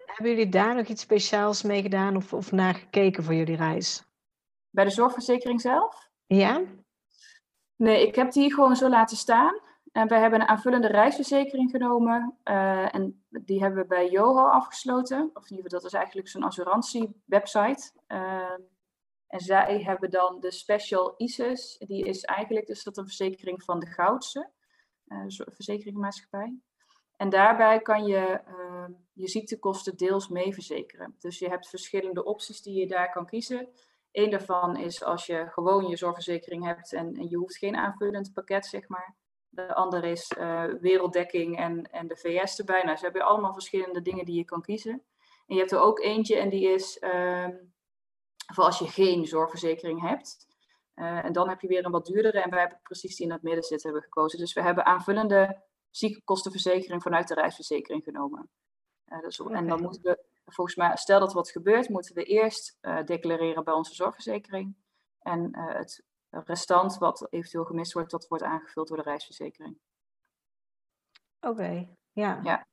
[0.07, 4.08] Hebben jullie daar nog iets speciaals mee gedaan of, of naar gekeken voor jullie reis?
[4.79, 6.11] Bij de zorgverzekering zelf?
[6.27, 6.63] Ja.
[7.77, 9.61] Nee, ik heb die gewoon zo laten staan.
[9.93, 12.39] En wij hebben een aanvullende reisverzekering genomen.
[12.45, 15.31] Uh, en die hebben we bij Joho afgesloten.
[15.35, 17.93] Of in ieder geval, dat is eigenlijk zo'n assurantie-website.
[18.09, 18.57] Uh,
[19.27, 21.77] en zij hebben dan de Special ISIS.
[21.79, 24.51] Die is eigenlijk dus dat een verzekering van de Goudse
[25.07, 26.59] uh, verzekeringmaatschappij.
[27.17, 28.41] En daarbij kan je
[29.13, 31.15] je ziektekosten deels mee verzekeren.
[31.19, 33.69] Dus je hebt verschillende opties die je daar kan kiezen.
[34.13, 38.33] Eén daarvan is als je gewoon je zorgverzekering hebt en, en je hoeft geen aanvullend
[38.33, 39.17] pakket, zeg maar.
[39.49, 42.83] De andere is uh, werelddekking en, en de VS erbij.
[42.83, 45.03] Nou, ze hebben allemaal verschillende dingen die je kan kiezen.
[45.47, 47.49] En je hebt er ook eentje en die is uh,
[48.53, 50.47] voor als je geen zorgverzekering hebt.
[50.95, 52.41] Uh, en dan heb je weer een wat duurdere.
[52.41, 54.39] En wij hebben precies die in het midden zitten hebben gekozen.
[54.39, 58.51] Dus we hebben aanvullende ziekenkostenverzekering vanuit de reisverzekering genomen.
[59.07, 62.79] Uh, dus, En dan moeten we, volgens mij, stel dat wat gebeurt, moeten we eerst
[62.81, 64.77] uh, declareren bij onze zorgverzekering.
[65.19, 69.79] En het restant, wat eventueel gemist wordt, dat wordt aangevuld door de reisverzekering.
[71.41, 72.41] Oké, ja.
[72.43, 72.67] ja.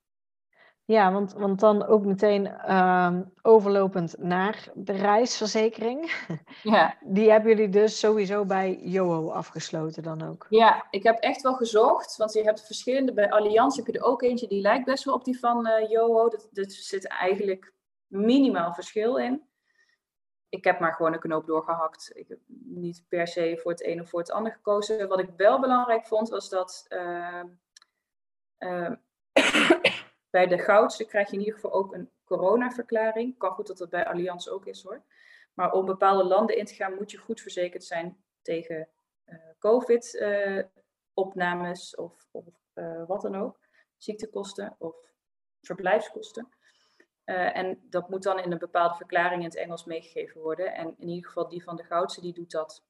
[0.88, 6.12] Ja, want, want dan ook meteen uh, overlopend naar de reisverzekering.
[6.64, 6.98] Ja.
[7.02, 10.46] Die hebben jullie dus sowieso bij Joho afgesloten dan ook?
[10.50, 13.14] Ja, ik heb echt wel gezocht, want je hebt verschillende.
[13.14, 15.90] Bij Allianz heb je er ook eentje die lijkt best wel op die van uh,
[15.90, 16.30] Joho.
[16.54, 17.74] Er zit eigenlijk
[18.08, 19.42] minimaal verschil in.
[20.50, 22.12] Ik heb maar gewoon een knoop doorgehakt.
[22.14, 25.08] Ik heb niet per se voor het een of voor het ander gekozen.
[25.08, 26.86] Wat ik wel belangrijk vond, was dat...
[26.90, 27.42] Uh,
[30.36, 33.38] bij de goudse krijg je in ieder geval ook een coronaverklaring.
[33.38, 35.02] Kan goed dat dat bij Allianz ook is hoor.
[35.54, 38.88] Maar om bepaalde landen in te gaan moet je goed verzekerd zijn tegen
[39.26, 43.60] uh, COVID-opnames uh, of, of uh, wat dan ook.
[43.98, 44.96] Ziektekosten of
[45.62, 46.50] verblijfskosten.
[47.24, 50.74] En dat moet dan in een bepaalde verklaring in het Engels meegegeven worden.
[50.74, 52.84] En in ieder geval die van de Goudse, die doet dat.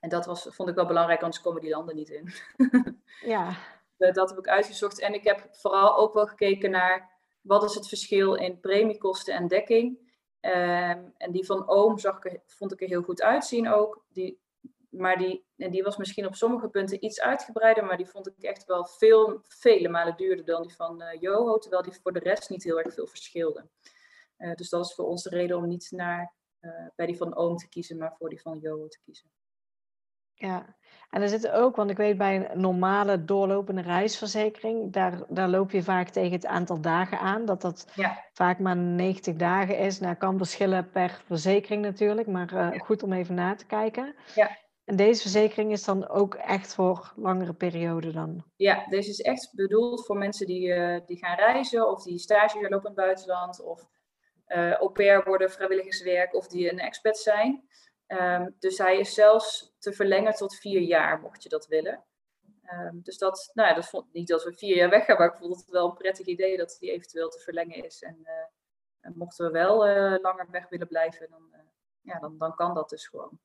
[0.00, 2.32] En dat was, vond ik wel belangrijk, anders komen die landen niet in.
[3.34, 3.56] ja.
[4.02, 5.00] Eh, dat heb ik uitgezocht.
[5.00, 7.10] En ik heb vooral ook wel gekeken naar
[7.40, 10.10] wat is het verschil in premiekosten en dekking.
[10.40, 14.04] Um, en die van Oom zag ik, vond ik er heel goed uitzien ook.
[14.08, 14.40] Die,
[14.88, 18.42] maar die, en die was misschien op sommige punten iets uitgebreider, maar die vond ik
[18.42, 22.18] echt wel veel, vele malen duurder dan die van uh, Joho, terwijl die voor de
[22.18, 23.68] rest niet heel erg veel verschilde.
[24.38, 26.34] Uh, dus dat is voor ons de reden om niet naar,
[26.96, 29.30] bij die van Oom te kiezen, maar voor die van Joho te kiezen.
[30.34, 30.76] Ja,
[31.12, 35.70] en er zit ook, want ik weet bij een normale doorlopende reisverzekering, daar, daar loop
[35.70, 38.24] je vaak tegen het aantal dagen aan, dat dat ja.
[38.32, 40.00] vaak maar 90 dagen is.
[40.00, 44.14] Nou, kan verschillen per verzekering natuurlijk, maar uh, goed om even na te kijken.
[44.34, 44.58] Ja.
[44.84, 48.44] En deze verzekering is dan ook echt voor langere perioden dan?
[48.56, 52.60] Ja, deze is echt bedoeld voor mensen die, uh, die gaan reizen of die stage
[52.60, 53.88] lopen in het buitenland of
[54.48, 57.64] uh, au pair worden, vrijwilligerswerk of die een expat zijn.
[58.12, 62.04] Um, dus hij is zelfs te verlengen tot vier jaar, mocht je dat willen.
[62.72, 65.38] Um, dus dat, nou ja, dat vond niet dat we vier jaar weggaan, maar ik
[65.38, 68.02] vond het wel een prettig idee dat die eventueel te verlengen is.
[68.02, 68.30] En, uh,
[69.00, 71.58] en mochten we wel uh, langer weg willen blijven, dan, uh,
[72.00, 73.38] ja, dan, dan kan dat dus gewoon.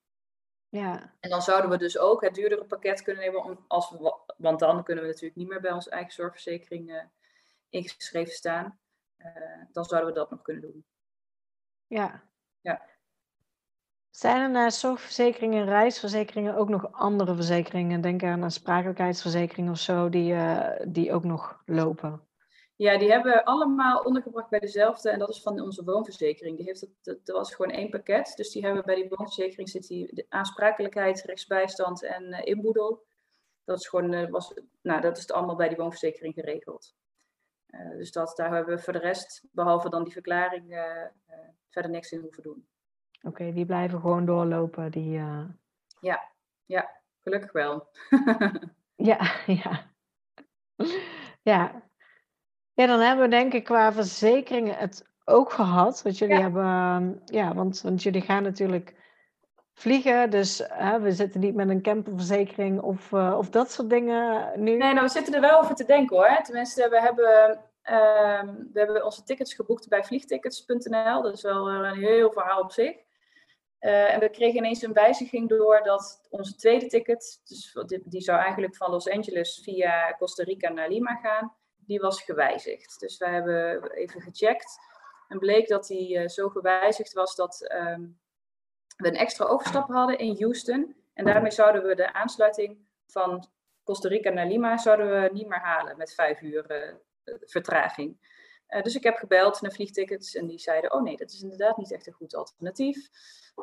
[0.69, 1.15] Ja.
[1.19, 4.83] En dan zouden we dus ook het duurdere pakket kunnen nemen, als we, want dan
[4.83, 7.09] kunnen we natuurlijk niet meer bij onze eigen zorgverzekering
[7.69, 8.79] ingeschreven staan.
[9.71, 10.85] dan zouden we dat nog kunnen doen.
[11.87, 12.23] Ja.
[12.61, 12.96] Ja.
[14.17, 18.01] Zijn er naast zorgverzekeringen en reisverzekeringen ook nog andere verzekeringen?
[18.01, 22.21] Denk aan een sprakelijkheidsverzekering of zo, die, uh, die ook nog lopen?
[22.75, 25.09] Ja, die hebben we allemaal ondergebracht bij dezelfde.
[25.09, 26.57] En dat is van onze woonverzekering.
[26.57, 28.33] Die heeft het, dat, was gewoon één pakket.
[28.35, 33.05] Dus die hebben bij die woonverzekering zit de aansprakelijkheid, rechtsbijstand en uh, inboedel.
[33.63, 36.95] Dat is gewoon, uh, was, nou, dat is allemaal bij die woonverzekering geregeld.
[37.97, 40.65] dus dat, daar hebben we voor de rest, behalve dan die verklaring,
[41.69, 42.67] verder niks in hoeven doen.
[43.27, 44.91] Oké, die blijven gewoon doorlopen.
[44.91, 45.39] Die, uh...
[45.99, 46.21] Ja,
[46.65, 46.89] ja,
[47.21, 47.87] gelukkig wel.
[49.11, 49.91] ja, ja.
[51.41, 51.81] Ja.
[52.73, 56.01] Ja, dan hebben we denk ik qua verzekeringen het ook gehad.
[56.01, 56.41] Want jullie Ja.
[56.41, 58.95] hebben, ehm, ja, want, want jullie gaan natuurlijk
[59.73, 60.29] vliegen.
[60.29, 64.77] Dus hè, we zitten niet met een camperverzekering of, eh, of dat soort dingen nu.
[64.77, 66.39] Nee, nou, we zitten er wel over te denken hoor.
[66.43, 71.21] Tenminste, we hebben, ehm, we hebben onze tickets geboekt bij vliegtickets.nl.
[71.21, 72.95] Dat is wel eh, een heel verhaal op zich.
[73.79, 78.39] Uh, en we kregen ineens een wijziging door dat onze tweede ticket, dus die, zou
[78.39, 82.99] eigenlijk van Los Angeles via Costa Rica naar Lima gaan, die was gewijzigd.
[82.99, 84.79] Dus wij hebben even gecheckt
[85.27, 88.01] en bleek dat die zo gewijzigd was dat ehm,
[88.97, 90.95] we een extra overstap hadden in Houston.
[91.13, 93.47] En daarmee zouden we de aansluiting van
[93.83, 96.95] Costa Rica naar Lima zouden we niet meer halen met vijf uur
[97.39, 98.17] vertraging.
[98.69, 101.77] Uh, dus ik heb gebeld naar vliegtickets en die zeiden: Oh nee, dat is inderdaad
[101.77, 103.09] niet echt een goed alternatief.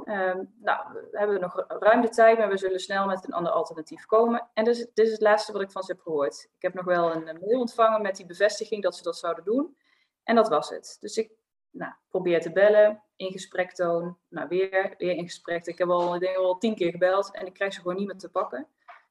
[0.05, 3.53] Um, nou, we hebben nog ruim de tijd, maar we zullen snel met een ander
[3.53, 4.49] alternatief komen.
[4.55, 6.49] En dus, dit is het laatste wat ik van ze heb gehoord.
[6.57, 9.77] Ik heb nog wel een mail ontvangen met die bevestiging dat ze dat zouden doen.
[10.25, 10.97] En dat was het.
[11.01, 11.31] Dus ik
[11.71, 14.17] nou, probeer te bellen, in gesprek toon.
[14.29, 15.67] Nou, weer, weer in gesprek.
[15.67, 18.07] Ik heb al, ik denk al tien keer gebeld en ik krijg ze gewoon niet
[18.07, 18.67] meer te pakken.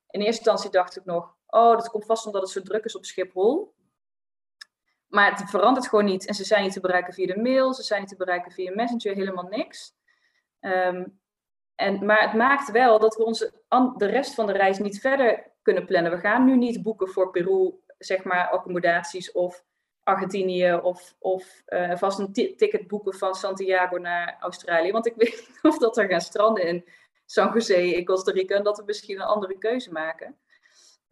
[0.10, 2.96] In eerste instantie dacht ik nog: Oh, dat komt vast omdat het zo druk is
[2.96, 3.74] op Schiphol.
[5.14, 6.28] Maar het verandert gewoon niet.
[6.28, 8.72] En ze zijn niet te bereiken via de mail, ze zijn niet te bereiken via
[8.76, 9.94] Messenger, helemaal niks.
[10.60, 11.06] Ehm,
[11.76, 13.54] en, maar het maakt wel dat we onze,
[13.98, 16.12] de rest van de reis niet verder kunnen plannen.
[16.12, 19.64] We gaan nu niet boeken voor Peru, zeg maar, accommodaties of
[20.04, 24.92] Argentinië of, of uh, vast een ticket boeken van Santiago naar Australië.
[24.92, 26.86] Want ik weet of dat er gaan stranden in
[27.26, 30.38] San Jose in Costa Rica en dat we misschien een andere keuze maken.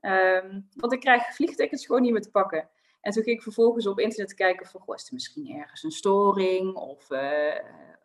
[0.02, 2.70] Um, want ik krijg vliegtickets gewoon niet meer te pakken.
[3.02, 5.92] En toen ging ik vervolgens op internet kijken van, goh, is er misschien ergens een
[5.92, 6.76] storing?
[6.76, 7.56] Of uh,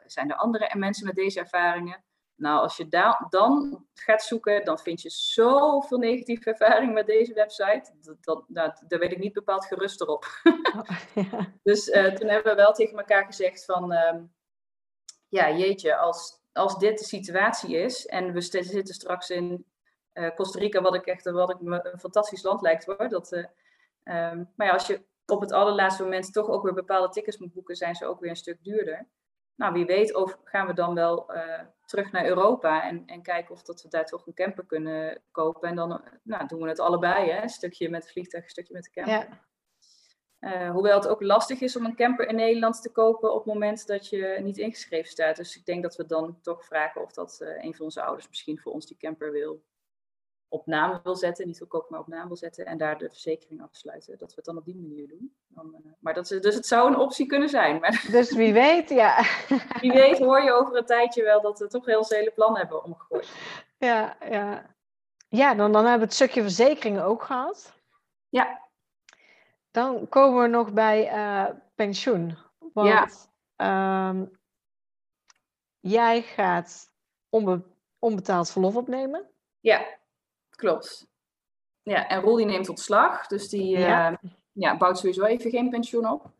[0.06, 2.04] zijn er andere mensen met deze ervaringen?
[2.36, 7.34] Nou, als je daar dan gaat zoeken, dan vind je zoveel negatieve ervaringen met deze
[7.34, 7.92] website.
[8.00, 10.26] Dat, dat, nou, daar weet ik niet bepaald gerust op.
[10.76, 10.88] Oh,
[11.62, 14.14] dus uh, toen hebben we wel tegen elkaar gezegd van, uh,
[15.28, 19.66] ja jeetje, als, als dit de situatie is en we zitten straks in
[20.12, 23.46] uh, Costa Rica, wat ik echt wat ik me een fantastisch land lijkt hoor, dat
[24.06, 27.52] Ehm, maar ja, als je op het allerlaatste moment toch ook weer bepaalde tickets moet
[27.52, 29.08] boeken, zijn ze ook weer een stuk duurder.
[29.54, 33.54] Nou, wie weet of gaan we dan wel uh, terug naar Europa en, en kijken
[33.54, 35.68] of dat we daar toch een camper kunnen kopen.
[35.68, 37.42] En dan eh, nou, doen we het allebei, hè?
[37.42, 39.28] een stukje met het vliegtuig, een stukje met de camper.
[39.28, 39.44] Ja.
[40.40, 43.52] Uh, hoewel het ook lastig is om een camper in Nederland te kopen op het
[43.52, 45.36] moment dat je niet ingeschreven staat.
[45.36, 48.58] Dus ik denk dat we dan toch vragen of dat een van onze ouders misschien
[48.58, 49.62] voor ons die camper wil
[50.48, 53.62] op naam wil zetten, niet goedkoop, maar op naam wil zetten en daar de verzekering
[53.62, 54.18] afsluiten.
[54.18, 55.34] Dat we het dan op die manier doen.
[55.48, 57.80] Dan, uh, maar dat is, dus het zou een optie kunnen zijn.
[57.80, 59.24] Maar dus wie weet, ja.
[59.80, 62.56] wie weet hoor je over een tijdje wel dat we toch heel zijn hele plan
[62.56, 63.28] hebben omgegooid.
[63.78, 64.74] Ja, ja.
[65.28, 67.74] Ja, dan, dan hebben we het stukje verzekeringen ook gehad.
[68.28, 68.60] Ja.
[69.70, 72.38] Dan komen we nog bij uh, pensioen.
[72.72, 73.08] Want ja.
[73.56, 74.24] Ehm,
[75.80, 76.90] jij gaat
[77.28, 77.62] onbe
[77.98, 79.30] onbetaald verlof opnemen.
[79.60, 79.86] Ja,
[80.56, 81.08] klopt.
[81.82, 84.10] Ja, en Roel die neemt ontslag, dus die ja.
[84.10, 84.16] Uh,
[84.52, 86.30] ja, bouwt sowieso even geen pensioen op.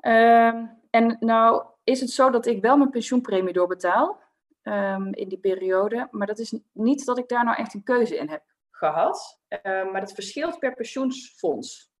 [0.00, 0.54] Uh,
[0.90, 4.22] en nou is het zo dat ik wel mijn pensioenpremie doorbetaal
[4.62, 8.16] um, in die periode, maar dat is niet dat ik daar nou echt een keuze
[8.16, 11.92] in heb gehad, uh, maar dat verschilt per pensioensfonds.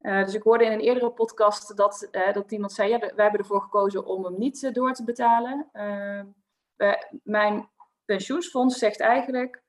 [0.00, 3.12] Uh, dus ik hoorde in een eerdere podcast dat, uh, dat iemand zei, ja, wij
[3.16, 5.68] hebben ervoor gekozen om hem niet door te betalen.
[5.72, 6.26] Ehm,
[7.22, 7.70] mijn
[8.04, 9.62] pensioensfonds zegt eigenlijk,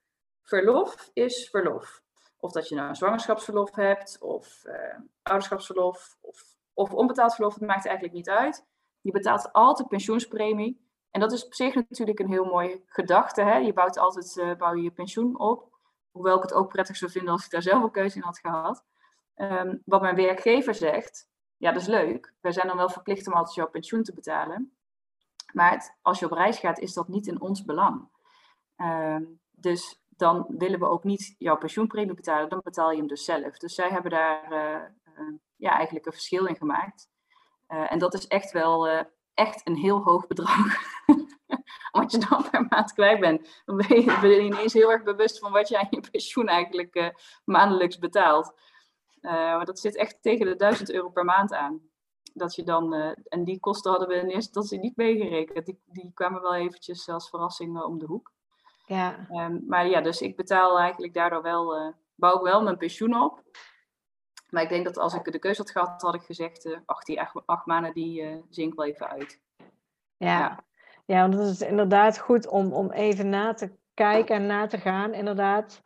[0.44, 2.02] verlof is verlof.
[2.38, 4.74] Of dat je nou een zwangerschapsverlof hebt, of uh,
[5.22, 8.66] ouderschapsverlof, of, of onbetaald verlof, het maakt eigenlijk niet uit.
[9.02, 10.90] Je betaalt altijd pensioenspremie.
[11.12, 13.42] En dat is op zich natuurlijk een heel mooie gedachte.
[13.42, 13.56] Hè?
[13.56, 15.70] Je bouwt altijd uh, bouw je, pensioen op.
[16.12, 18.40] Hoewel ik het ook prettig zou vinden als ik daar zelf een keuze in had
[18.40, 18.86] gehad.
[19.36, 22.34] Um, wat mijn werkgever zegt, ja, dat is leuk.
[22.42, 24.76] Wij zijn dan wel verplicht om altijd jouw pensioen te betalen.
[25.54, 28.10] Maar als je op reis gaat, is dat niet in ons belang.
[28.78, 33.26] Um, dus dan willen we ook niet jouw pensioenpremie betalen, dan betaal je hem dus
[33.26, 33.58] zelf.
[33.58, 37.10] Dus zij hebben daar uh, uh, ja, eigenlijk een verschil in gemaakt.
[37.68, 38.88] Uh, en dat is echt wel
[39.34, 40.58] echt een heel hoog bedrag.
[41.92, 43.62] wat je dan per maand kwijt bent.
[43.66, 47.14] Dan ben je, je ineens heel erg bewust van wat je aan je pensioen eigenlijk
[47.44, 48.54] maandelijks betaalt.
[49.22, 51.90] maar dat zit echt tegen de 1000 euro per maand aan.
[52.34, 55.66] Dat je dan, en die kosten hadden we in eerste instantie niet meegerekend.
[55.66, 58.32] Die, die kwamen wel eventjes als verrassing om de hoek.
[58.92, 59.28] Ja.
[59.30, 63.22] Um, maar ja, dus ik betaal eigenlijk daardoor wel, uh, bouw ik wel mijn pensioen
[63.22, 63.42] op.
[64.50, 67.04] Maar ik denk dat als ik de keuze had gehad, had ik gezegd, uh, ach,
[67.04, 69.40] die acht, acht maanden, die uh, zink wel even uit.
[70.18, 70.40] Ja.
[70.40, 70.64] ja,
[71.06, 71.22] ja.
[71.22, 75.14] want het is inderdaad goed om, om even na te kijken en na te gaan,
[75.14, 75.84] inderdaad.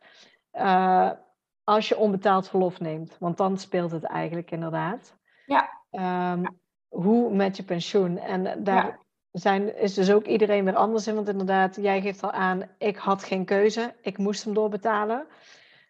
[1.64, 5.16] als je onbetaald verlof neemt, want dan speelt het eigenlijk inderdaad.
[5.44, 5.62] Ja.
[5.90, 6.52] Um, ja.
[6.88, 8.18] Hoe met je pensioen.
[8.18, 9.05] En daar
[9.38, 11.14] zijn, is dus ook iedereen weer anders in.
[11.14, 13.94] Want inderdaad, jij geeft al aan, ik had geen keuze.
[14.02, 15.26] Ik moest hem doorbetalen.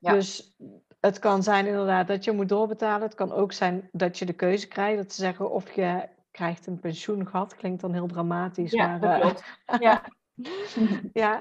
[0.01, 0.13] Ja.
[0.13, 0.57] Dus
[1.01, 3.03] het kan zijn inderdaad dat je moet doorbetalen.
[3.03, 4.97] Het kan ook zijn dat je de keuze krijgt.
[4.97, 7.57] Dat ze zeggen of je krijgt een pensioengat.
[7.57, 8.73] Klinkt dan heel dramatisch.
[8.73, 10.03] Ja, maar, dat uh, ja.
[11.13, 11.41] ja.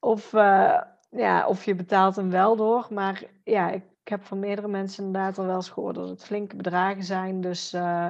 [0.00, 0.80] Of, uh,
[1.10, 2.86] ja, of je betaalt hem wel door.
[2.90, 6.24] Maar ja, ik ik heb van meerdere mensen inderdaad al wel eens gehoord dat het
[6.24, 7.40] flinke bedragen zijn.
[7.40, 8.08] Dus uh,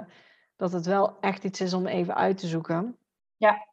[0.56, 2.96] dat het wel echt iets is om even uit te zoeken.
[3.38, 3.66] Ja.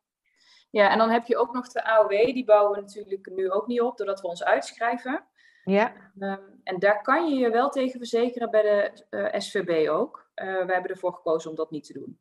[0.69, 2.10] ja, en dan heb je ook nog de AOW.
[2.10, 5.25] Die bouwen we natuurlijk nu ook niet op, doordat we ons uitschrijven.
[5.63, 6.12] Ja.
[6.19, 10.30] Um, en daar kan je je wel tegen verzekeren bij de uh, SVB ook.
[10.36, 12.19] Uh, we hebben ervoor gekozen om dat niet te doen.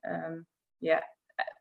[0.00, 0.46] Um,
[0.76, 1.14] ja,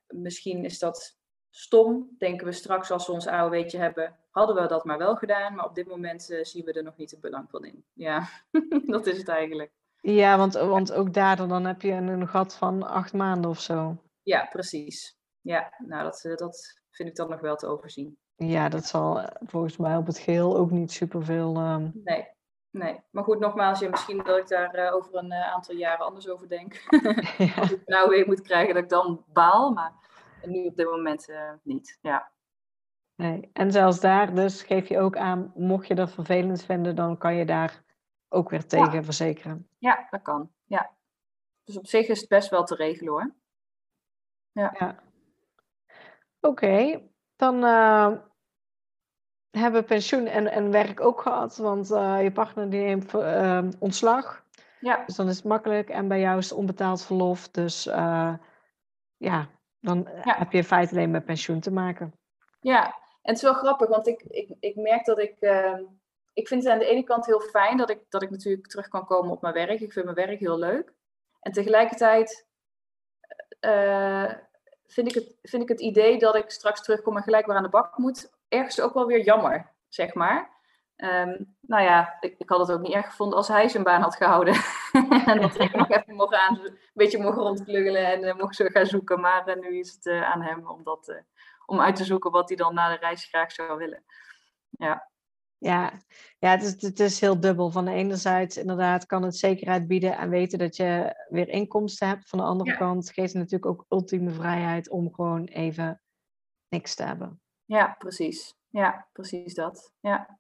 [0.08, 1.18] misschien is dat
[1.50, 5.56] stom, denken we straks als we ons AOW'tje hebben, hadden we dat maar wel gedaan.
[5.56, 7.86] Maar op dit moment uh, zien we er nog niet het belang van in.
[7.94, 8.28] Ja,
[8.86, 9.72] dat is het eigenlijk.
[10.02, 13.98] Ja, want, want ook daardoor dan heb je een gat van acht maanden of zo.
[14.24, 15.17] Ja, precies.
[15.48, 18.18] Ja, nou dat, eh, dat vind ik dan nog wel te overzien.
[18.36, 21.58] Ja, dat zal eh, volgens mij op het geheel ook niet superveel...
[21.58, 21.92] Um...
[22.04, 22.28] Nee,
[22.70, 23.02] nee.
[23.10, 26.30] Maar goed, nogmaals, ja, misschien dat ik daar uh, over een uh, aantal jaren anders
[26.30, 26.74] over denk.
[27.38, 27.56] ja.
[27.62, 29.94] Als ik nou weer moet krijgen dat ik dan baal, maar
[30.42, 31.98] nu op dit moment uh, niet.
[32.02, 32.32] Ja.
[33.16, 33.50] Nee.
[33.54, 37.36] En zelfs daar dus geef je ook aan, mocht je dat vervelend vinden, dan kan
[37.36, 37.84] je daar
[38.30, 39.04] ook weer tegen ja.
[39.04, 39.70] verzekeren.
[39.78, 40.52] Ja, dat kan.
[40.66, 40.96] Ja.
[41.64, 43.36] Dus op zich is het best wel te regelen hoor.
[44.52, 44.76] Ja.
[44.80, 45.07] ja.
[46.40, 47.12] Oké, okay.
[47.36, 48.12] dan uh,
[49.50, 53.68] hebben we pensioen en, en werk ook gehad, want uh, je partner die neemt uh,
[53.80, 54.46] ontslag.
[54.80, 55.04] Ja.
[55.06, 57.50] Dus dan is het makkelijk en bij jou is het onbetaald verlof.
[57.50, 57.84] Dus
[59.18, 60.38] ja, dan ja.
[60.38, 62.14] heb je in feite alleen met pensioen te maken.
[62.60, 65.36] Ja, en het is wel grappig, want ik, ik, ik merk dat ik.
[66.34, 68.88] Ik vind het aan de ene kant heel fijn dat ik, dat ik natuurlijk terug
[68.88, 69.80] kan komen op mijn werk.
[69.80, 70.94] Ik vind mijn werk heel leuk.
[71.40, 72.48] En tegelijkertijd
[73.62, 74.32] uh,
[74.88, 77.64] vind, ik het, vind ik het idee dat ik straks terugkom en gelijk weer aan
[77.64, 80.56] de bak moet, ergens ook wel weer jammer, zeg maar.
[80.98, 84.02] Um, nou ja, ik, ik, had het ook niet erg gevonden als hij zijn baan
[84.02, 84.54] had gehouden.
[85.26, 88.66] en dat ik nog even mocht aan, een beetje mocht rondklungelen en uh, mocht zo
[88.66, 89.20] gaan zoeken.
[89.20, 91.22] Maar uh, nu is het uh, aan hem om, dat,
[91.66, 94.04] om uit te zoeken wat hij dan na de reis graag zou willen.
[94.70, 95.10] Ja,
[95.58, 95.94] ja,
[96.40, 97.72] ja het, is, het is heel dubbel.
[97.72, 102.08] Van de ene zijde inderdaad kan het zekerheid bieden en weten dat je weer inkomsten
[102.08, 102.30] hebt.
[102.30, 102.78] Van de andere ja.
[102.78, 106.02] kant geeft het natuurlijk ook ultieme vrijheid om gewoon even
[106.68, 107.42] niks te hebben.
[107.66, 108.56] Ja, precies.
[108.70, 109.94] Ja, precies dat.
[110.00, 110.40] Ja.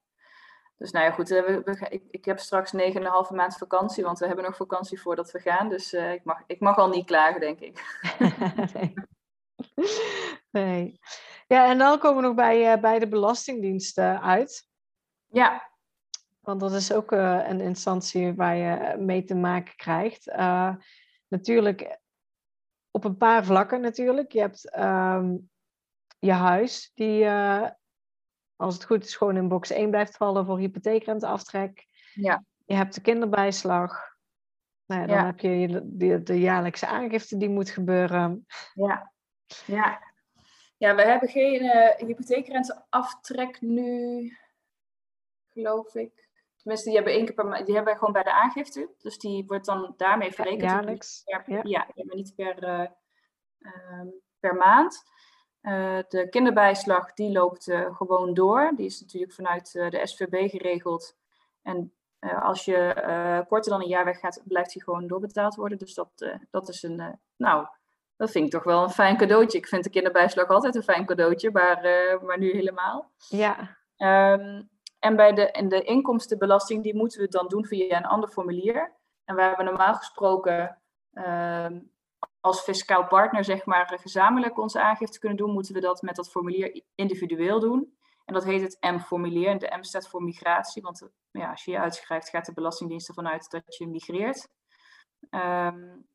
[0.78, 1.30] Dus nou ja, goed.
[1.30, 5.32] We, we, ik, ik, heb straks 9,5 maand vakantie, want we hebben nog vakantie voordat
[5.32, 5.70] we gaan.
[5.70, 7.82] Dus uh, ik, mag, ik mag al niet klagen, denk ik.
[8.74, 8.94] nee.
[10.52, 11.00] nee.
[11.48, 14.68] Ja, en dan komen we nog bij, uh, bij de Belastingdienst uh, uit.
[15.28, 15.70] Ja.
[16.40, 20.26] Want dat is ook een instantie waar je mee te maken krijgt.
[21.28, 22.00] natuurlijk
[22.92, 24.32] op een paar vlakken natuurlijk.
[24.32, 25.50] Je hebt um,
[26.20, 27.30] je huis, die
[28.56, 31.86] als het goed is, gewoon in box 1 blijft vallen voor hypotheekrenteaftrek.
[32.14, 32.44] Ja.
[32.66, 34.16] Je hebt de kinderbijslag.
[34.86, 35.26] Nou ja, dan Ja.
[35.26, 38.46] heb je de, de, de jaarlijkse aangifte die moet gebeuren.
[38.74, 39.12] Ja.
[39.66, 40.06] Ja.
[40.78, 44.38] Ja, we hebben geen uh, hypotheekrenteaftrek nu,
[45.58, 46.28] geloof ik.
[46.68, 48.90] Tenminste, die hebben één keer per maand, die hebben we gewoon bij de aangifte.
[48.98, 50.62] Dus die wordt dan daarmee verrekend.
[50.62, 51.62] jaarlijks, Per, ja.
[51.64, 51.88] ja.
[51.96, 52.88] maar niet per, uh,
[54.00, 55.04] um, per maand.
[55.62, 58.72] Uh, de kinderbijslag die loopt uh, gewoon door.
[58.76, 61.18] Die is natuurlijk vanuit de SVB geregeld.
[61.62, 65.78] En als je korter dan een jaar weggaat, blijft die gewoon doorbetaald worden.
[65.78, 67.68] Dus dat, dat is een, nou,
[68.16, 69.58] dat vind ik toch wel een fijn cadeautje.
[69.58, 71.82] Ik vind de kinderbijslag altijd een fijn cadeautje, maar,
[72.24, 73.12] maar nu helemaal.
[73.30, 73.78] Ja.
[73.98, 74.70] Um,
[75.08, 78.96] en bij de, en de inkomstenbelasting, die moeten we dan doen via een ander formulier.
[79.26, 80.82] En we hebben normaal gesproken
[81.14, 81.92] um,
[82.40, 86.32] als fiscaal partner zeg maar gezamenlijk onze aangifte kunnen doen, moeten we dat met dat
[86.32, 87.98] formulier individueel doen.
[88.26, 89.48] En dat heet het M-formulier.
[89.48, 93.08] En de M staat voor migratie, want ja, als je je uitschrijft, gaat de Belastingdienst
[93.08, 94.50] ervan uit dat je migreert.
[95.30, 96.08] Um,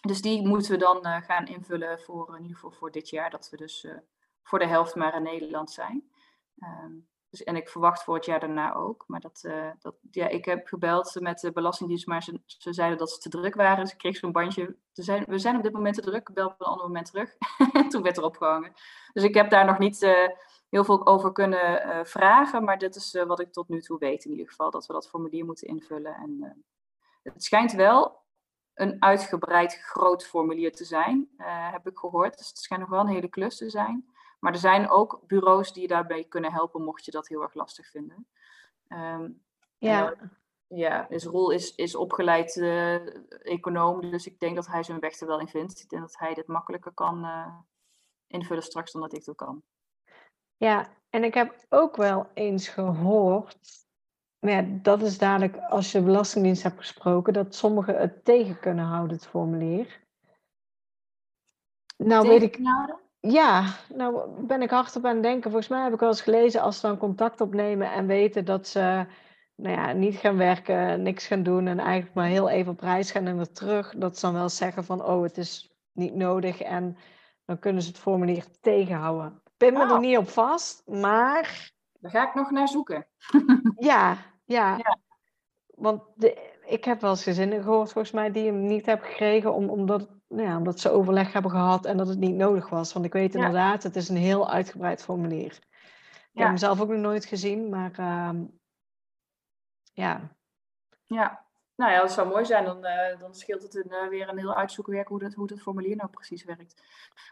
[0.00, 3.30] dus die moeten we dan uh, gaan invullen voor in ieder geval voor dit jaar,
[3.30, 3.94] dat we dus uh,
[4.42, 6.10] voor de helft maar in Nederland zijn.
[6.58, 9.04] Um, dus, en ik verwacht voor het jaar daarna ook.
[9.06, 12.98] Maar dat, uh, dat, ja, ik heb gebeld met de Belastingdienst, maar ze, ze zeiden
[12.98, 13.84] dat ze te druk waren.
[13.84, 14.76] Dus ik kreeg zo'n bandje.
[14.92, 17.36] Zijn, we zijn op dit moment te druk, bel op een ander moment terug.
[17.88, 18.72] Toen werd er opgehangen.
[19.12, 20.28] Dus ik heb daar nog niet uh,
[20.68, 22.64] heel veel over kunnen uh, vragen.
[22.64, 24.70] Maar dit is wat ik tot nu toe weet in ieder geval.
[24.70, 26.14] Dat we dat formulier moeten invullen.
[26.14, 26.64] En
[27.22, 28.22] het schijnt wel
[28.74, 31.28] een uitgebreid groot formulier te zijn,
[31.72, 32.38] heb ik gehoord.
[32.38, 34.13] Dus het schijnt nog wel een hele klus te zijn.
[34.44, 37.54] Maar er zijn ook bureaus die je daarbij kunnen helpen, mocht je dat heel erg
[37.54, 38.26] lastig vinden.
[38.88, 39.42] Um,
[39.78, 40.04] ja.
[40.04, 40.30] Dan,
[40.66, 42.94] ja, dus Roel is, is opgeleid uh,
[43.46, 45.80] econoom, dus ik denk dat hij zijn weg er wel in vindt.
[45.80, 47.56] Ik denk dat hij dit makkelijker kan uh,
[48.26, 49.62] invullen straks dan dat ik dat kan.
[50.56, 53.86] Ja, en ik heb ook wel eens gehoord,
[54.38, 58.84] maar ja, dat is dadelijk als je Belastingdienst hebt gesproken, dat sommigen het tegen kunnen
[58.84, 60.02] houden, het formulier.
[61.96, 62.58] Nou, weet ik.
[62.62, 63.02] Houden?
[63.26, 63.64] Ja,
[63.94, 65.50] nou ben ik hardop aan het denken.
[65.50, 68.68] Volgens mij heb ik wel eens gelezen als ze dan contact opnemen en weten dat
[68.68, 69.06] ze
[69.54, 73.10] nou ja, niet gaan werken, niks gaan doen en eigenlijk maar heel even op reis
[73.10, 76.60] gaan en weer terug, dat ze dan wel zeggen van, oh, het is niet nodig
[76.60, 76.96] en
[77.44, 79.42] dan kunnen ze het formulier tegenhouden.
[79.56, 83.06] Pin me er niet op vast, maar Daar ga ik nog naar zoeken.
[83.76, 84.76] ja, ja.
[84.76, 84.98] Ja.
[85.66, 89.54] Want de, ik heb wel eens gezinnen gehoord, volgens mij, die hem niet hebben gekregen
[89.54, 92.92] om, omdat, nou ja, omdat ze overleg hebben gehad en dat het niet nodig was.
[92.92, 93.38] Want ik weet Ja.
[93.38, 95.52] inderdaad, het is een heel uitgebreid formulier.
[95.52, 95.60] Ik
[96.32, 96.40] Ja.
[96.40, 98.44] heb hem zelf ook nog nooit gezien, maar ehm,
[99.92, 100.36] ja.
[101.04, 101.42] Ja.
[101.76, 102.64] Nou ja, dat zou mooi zijn.
[102.64, 105.60] Dan, eh, dan scheelt het een, eh, weer een heel uitzoekwerk hoe dat, hoe dat
[105.60, 106.82] formulier nou precies werkt.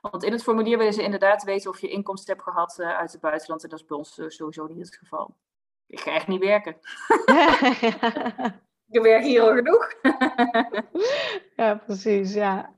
[0.00, 3.12] Want in het formulier willen ze inderdaad weten of je inkomsten hebt gehad eh, uit
[3.12, 3.62] het buitenland.
[3.62, 5.36] En dat is bij ons sowieso niet het geval.
[5.86, 6.76] Ik ga echt niet werken.
[8.88, 9.92] Ik werk hier al genoeg.
[11.56, 12.74] ja, precies, ja.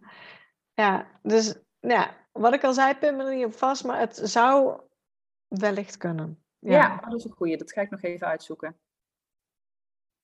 [0.75, 4.21] Ja, dus ja, wat ik al zei, pin me er niet op vast, maar het
[4.23, 4.81] zou
[5.49, 6.45] wellicht kunnen.
[6.59, 6.97] ja.
[6.97, 7.57] dat is een goeie.
[7.57, 8.79] Dat ga ik nog even uitzoeken.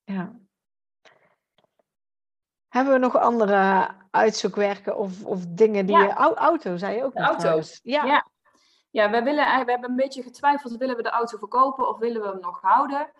[0.05, 0.39] Ja.
[2.69, 6.03] Hebben we nog andere uitzoekwerken of, of dingen die Ja.
[6.03, 6.13] je...
[6.13, 7.41] Au- auto, zei je ook De nog auto.
[7.43, 7.81] trouwens.
[7.83, 8.05] Ja.
[8.05, 8.27] Ja.
[8.91, 10.77] Ja, wij, willen, eigenlijk- we hebben een beetje getwijfeld.
[10.77, 13.11] Willen we de auto verkopen of willen we hem nog houden?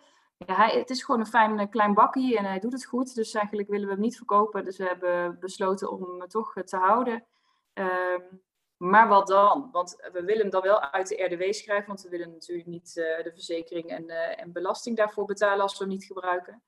[0.45, 3.15] Ja, hij, het is gewoon een fijn eh, klein bakkie en hij doet het goed.
[3.15, 4.63] Dus eigenlijk willen we hem niet verkopen.
[4.63, 7.25] Dus we hebben besloten om hem toch eh, te houden.
[7.73, 8.21] Ehm,
[8.77, 9.69] maar wat dan?
[9.71, 11.87] Want we willen hem dan wel uit de RDW schrijven.
[11.87, 15.83] Want we willen natuurlijk niet eh, de verzekering en, en belasting daarvoor betalen als we
[15.83, 16.63] hem niet gebruiken.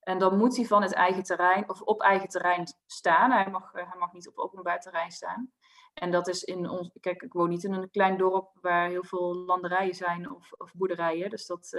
[0.00, 3.30] En dan moet hij van het eigen terrein of op eigen terrein staan.
[3.30, 5.52] Hij mag, hij mag niet op openbaar terrein staan.
[5.94, 6.90] En dat is in ons.
[7.00, 10.72] Kijk, ik woon niet in een klein dorp waar heel veel landerijen zijn of, of
[10.74, 11.30] boerderijen.
[11.30, 11.78] Dus dat,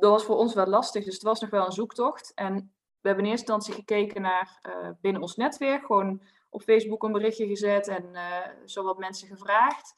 [0.00, 1.04] dat was voor ons wel lastig.
[1.04, 2.32] Dus het was nog wel een zoektocht.
[2.34, 2.54] En
[3.00, 5.84] we hebben in eerste instantie gekeken naar eh, binnen ons netwerk.
[5.84, 9.94] Gewoon op Facebook een berichtje gezet en eh zo wat mensen gevraagd.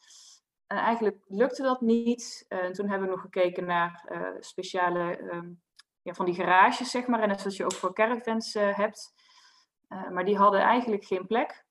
[0.67, 2.45] En eigenlijk lukte dat niet.
[2.49, 5.51] En toen hebben we nog gekeken naar eh, speciale ehm,
[6.03, 7.23] ja, van die garages, zeg maar.
[7.23, 9.13] En dat je ook voor caravans hebt.
[10.11, 11.65] Maar die hadden eigenlijk geen plek.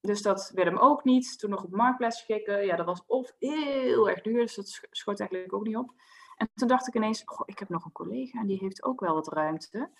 [0.00, 1.38] Dus dat werd hem ook niet.
[1.38, 2.66] Toen nog op Marktplaats gekeken.
[2.66, 4.40] Ja, dat was of heel erg duur.
[4.40, 5.94] Dus dat sch- schoot eigenlijk ook niet op.
[6.36, 9.00] En toen dacht ik ineens, goh, ik heb nog een collega en die heeft ook
[9.00, 9.90] wel wat ruimte.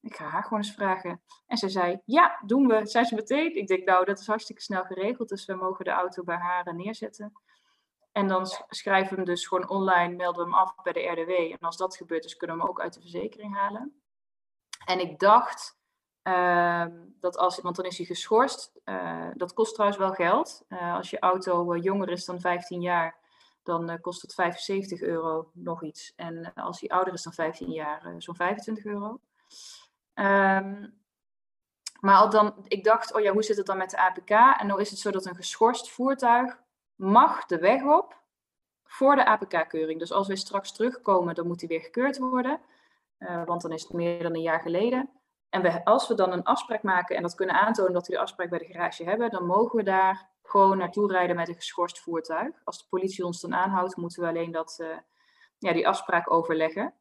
[0.00, 1.22] Ik ga haar gewoon eens vragen.
[1.46, 2.86] En ze zei, ja, doen we.
[2.86, 3.56] Zei ze meteen.
[3.56, 5.28] Ik denk, nou, dat is hartstikke snel geregeld.
[5.28, 7.32] Dus we mogen de auto bij haar eh, neerzetten.
[8.12, 11.00] En dan sch- schrijven we hem dus gewoon online, melden we hem af bij de
[11.06, 11.30] RDW.
[11.30, 14.02] En als dat gebeurt, dus kunnen we hem ook uit de verzekering halen.
[14.84, 15.78] En ik dacht
[16.22, 18.80] ehm, dat als, want dan is hij geschorst.
[18.84, 20.64] eh, dat kost trouwens wel geld.
[20.68, 23.18] Eh, als je auto jonger is dan 15 jaar,
[23.62, 26.12] dan eh, kost het 75 euro nog iets.
[26.16, 29.20] En eh, als hij ouder is dan 15 jaar, eh, zo'n 25 euro.
[30.14, 30.88] Ehm,
[32.00, 34.30] maar al dan, ik dacht, oh ja, hoe zit het dan met de APK?
[34.30, 36.60] En nu is het zo dat een geschorst voertuig
[36.94, 38.20] mag de weg op
[38.84, 39.98] voor de APK-keuring.
[39.98, 42.60] Dus als wij straks terugkomen, dan moet hij weer gekeurd worden.
[43.44, 45.10] want dan is het meer dan een jaar geleden.
[45.48, 48.18] En we, als we dan een afspraak maken en dat kunnen aantonen dat we de
[48.18, 52.00] afspraak bij de garage hebben, dan mogen we daar gewoon naartoe rijden met een geschorst
[52.00, 52.54] voertuig.
[52.64, 54.98] Als de politie ons dan aanhoudt, moeten we alleen dat, eh,
[55.58, 56.94] ja, die afspraak overleggen.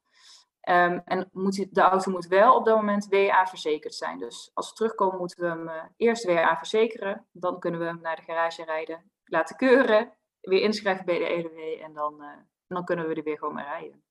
[0.61, 4.19] Ehm, en moet de auto moet wel op dat moment WA verzekerd zijn.
[4.19, 7.25] Dus als we terugkomen, moeten we hem eh, eerst WA verzekeren.
[7.31, 11.83] Dan kunnen we hem naar de garage rijden, laten keuren, weer inschrijven bij de EDW
[11.83, 12.27] en dan, eh,
[12.67, 14.03] dan kunnen we er weer gewoon mee rijden.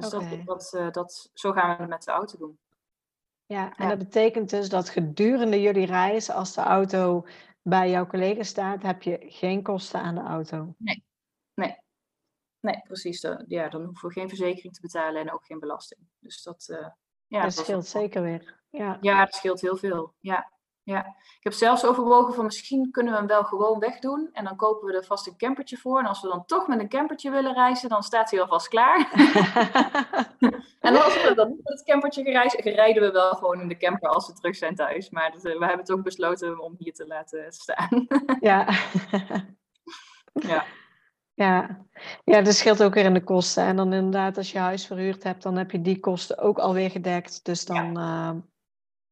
[0.00, 2.58] Dus dat, dat, dat, zo gaan we het met de auto doen.
[3.46, 3.88] Ja, en Ja.
[3.88, 7.26] dat betekent dus dat gedurende jullie reis, als de auto
[7.64, 10.74] bij jouw collega staat, heb je geen kosten aan de auto.
[12.64, 13.20] Nee, precies.
[13.20, 16.00] Dan, ja, dan hoeven we geen verzekering te betalen en ook geen belasting.
[16.18, 16.86] Dus dat, eh,
[17.26, 18.60] ja, dat was scheelt zeker weer.
[18.70, 18.98] Ja.
[19.00, 20.14] Ja, dat scheelt heel veel.
[20.20, 20.50] Ja,
[20.82, 21.06] ja.
[21.06, 24.28] Ik heb zelfs overwogen van misschien kunnen we hem wel gewoon wegdoen.
[24.32, 25.98] En dan kopen we er vast een campertje voor.
[25.98, 29.10] En als we dan toch met een campertje willen reizen, dan staat hij alvast klaar.
[30.84, 33.76] en als we dan niet met het campertje reizen, rijden we wel gewoon in de
[33.76, 35.10] camper als we terug zijn thuis.
[35.10, 38.06] Maar dat, eh, we hebben toch besloten om hier te laten staan.
[38.40, 38.68] ja.
[40.32, 40.64] ja.
[41.34, 41.86] Ja.
[42.24, 43.64] ja, dat scheelt ook weer in de kosten.
[43.64, 46.90] En dan inderdaad, als je huis verhuurd hebt, dan heb je die kosten ook alweer
[46.90, 47.44] gedekt.
[47.44, 48.42] Dus dan, ja.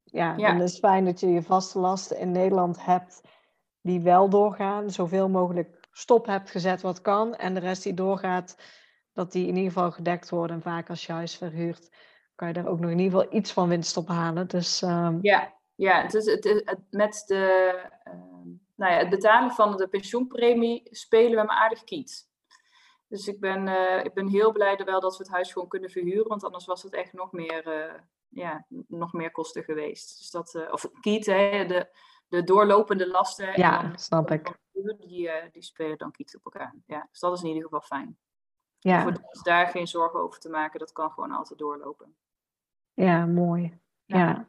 [0.03, 0.51] ja, Ja.
[0.51, 3.21] dan is het fijn dat je je vaste lasten in Nederland hebt
[3.81, 4.91] die wel doorgaan.
[4.91, 7.35] Zoveel mogelijk stop hebt gezet wat kan.
[7.35, 8.57] En de rest die doorgaat,
[9.13, 10.55] dat die in ieder geval gedekt worden.
[10.55, 11.95] En vaak als je huis verhuurt,
[12.35, 14.47] kan je daar ook nog in ieder geval iets van winst op halen.
[14.47, 17.71] Dus ehm, Ja, ja het is, het, is- het, met de,
[18.03, 22.31] ehm, nou ja, het betalen van de pensioenpremie spelen we hem aardig kiet.
[23.07, 25.89] Dus ik ben, eh, ik ben heel blij wel dat we het huis gewoon kunnen
[25.89, 27.93] verhuren, want anders was het echt nog meer, eh,
[28.29, 30.17] ja, nog meer kosten geweest.
[30.17, 31.87] Dus dat, eh, of kiet, hè, de,
[32.27, 34.57] de doorlopende lasten Ja, en dan snap ik.
[34.97, 36.75] die, die spelen dan kiet op elkaar.
[36.85, 38.17] Ja, dus dat is in ieder geval fijn.
[38.83, 39.01] Ja.
[39.01, 42.15] Voor dus daar geen zorgen over te maken, dat kan gewoon altijd doorlopen.
[42.93, 43.79] Ja, mooi.
[44.05, 44.47] Ja.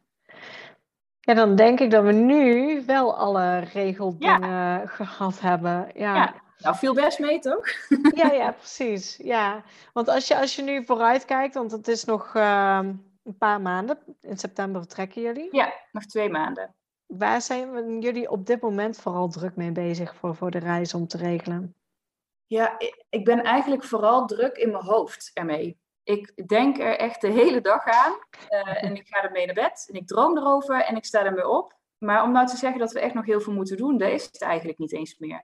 [1.19, 1.33] ja.
[1.33, 5.91] dan denk ik dat we nu wel alle regeldingen gehad hebben.
[5.93, 6.15] Ja.
[6.15, 6.43] ja.
[6.57, 7.67] Nou, viel best mee, toch?
[8.21, 9.17] ja, ja, precies.
[9.17, 9.63] Ja.
[9.93, 13.61] Want als je, als je nu vooruit kijkt, want het is nog ehm, een paar
[13.61, 13.97] maanden.
[14.21, 15.47] In september vertrekken jullie.
[15.51, 16.73] Ja, nog twee maanden.
[17.05, 21.07] Waar zijn jullie op dit moment vooral druk mee bezig voor, voor de reis om
[21.07, 21.75] te regelen?
[22.47, 22.77] Ja,
[23.09, 25.79] ik ben eigenlijk vooral druk in mijn hoofd ermee.
[26.03, 28.11] Ik denk er echt de hele dag aan
[28.49, 31.47] uh, en ik ga ermee naar bed en ik droom erover en ik sta ermee
[31.47, 31.75] op.
[31.97, 34.25] Maar om nou te zeggen dat we echt nog heel veel moeten doen, dat is
[34.25, 35.43] het eigenlijk niet eens meer.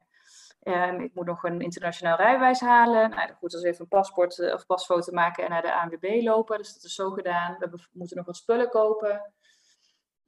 [0.63, 3.09] Um, ik moet nog een internationaal rijbewijs halen.
[3.09, 6.57] Nou, goed, als even een paspoort uh, of pasfoto maken en naar de ANWB lopen.
[6.57, 7.55] Dus dat is zo gedaan.
[7.59, 9.33] We moeten nog wat spullen kopen.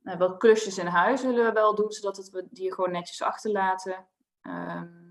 [0.03, 4.07] Uh, wat klusjes in huis zullen we wel doen, zodat we die gewoon netjes achterlaten.
[4.41, 5.02] Um,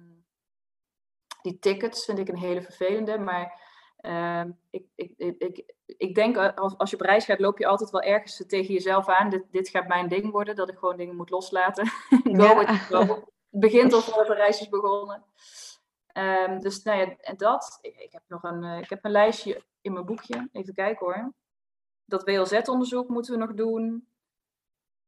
[1.42, 3.60] die tickets vind ik een hele vervelende, maar
[4.00, 7.90] uh, ik, ik, ik, ik, denk als, als je op reis gaat, loop je altijd
[7.90, 9.30] wel ergens tegen jezelf aan.
[9.30, 11.86] Dit, dit gaat mijn ding worden, dat ik gewoon dingen moet loslaten.
[12.22, 15.24] go Het begint al voordat de reis is begonnen.
[16.14, 17.78] Um, dus nou ja, en dat.
[17.80, 20.48] Ik, ik, heb nog een, uh, ik heb een lijstje in mijn boekje.
[20.52, 21.32] Even kijken hoor.
[22.04, 24.06] Dat WLZ-onderzoek moeten we nog doen.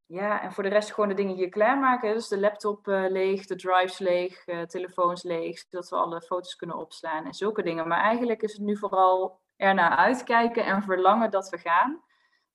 [0.06, 2.14] Ja, en voor de rest gewoon de dingen hier klaarmaken.
[2.14, 6.56] Dus de laptop uh, leeg, de drives leeg, uh, telefoons leeg, zodat we alle foto's
[6.56, 7.88] kunnen opslaan en zulke dingen.
[7.88, 12.02] Maar eigenlijk is het nu vooral ernaar uitkijken en verlangen dat we gaan.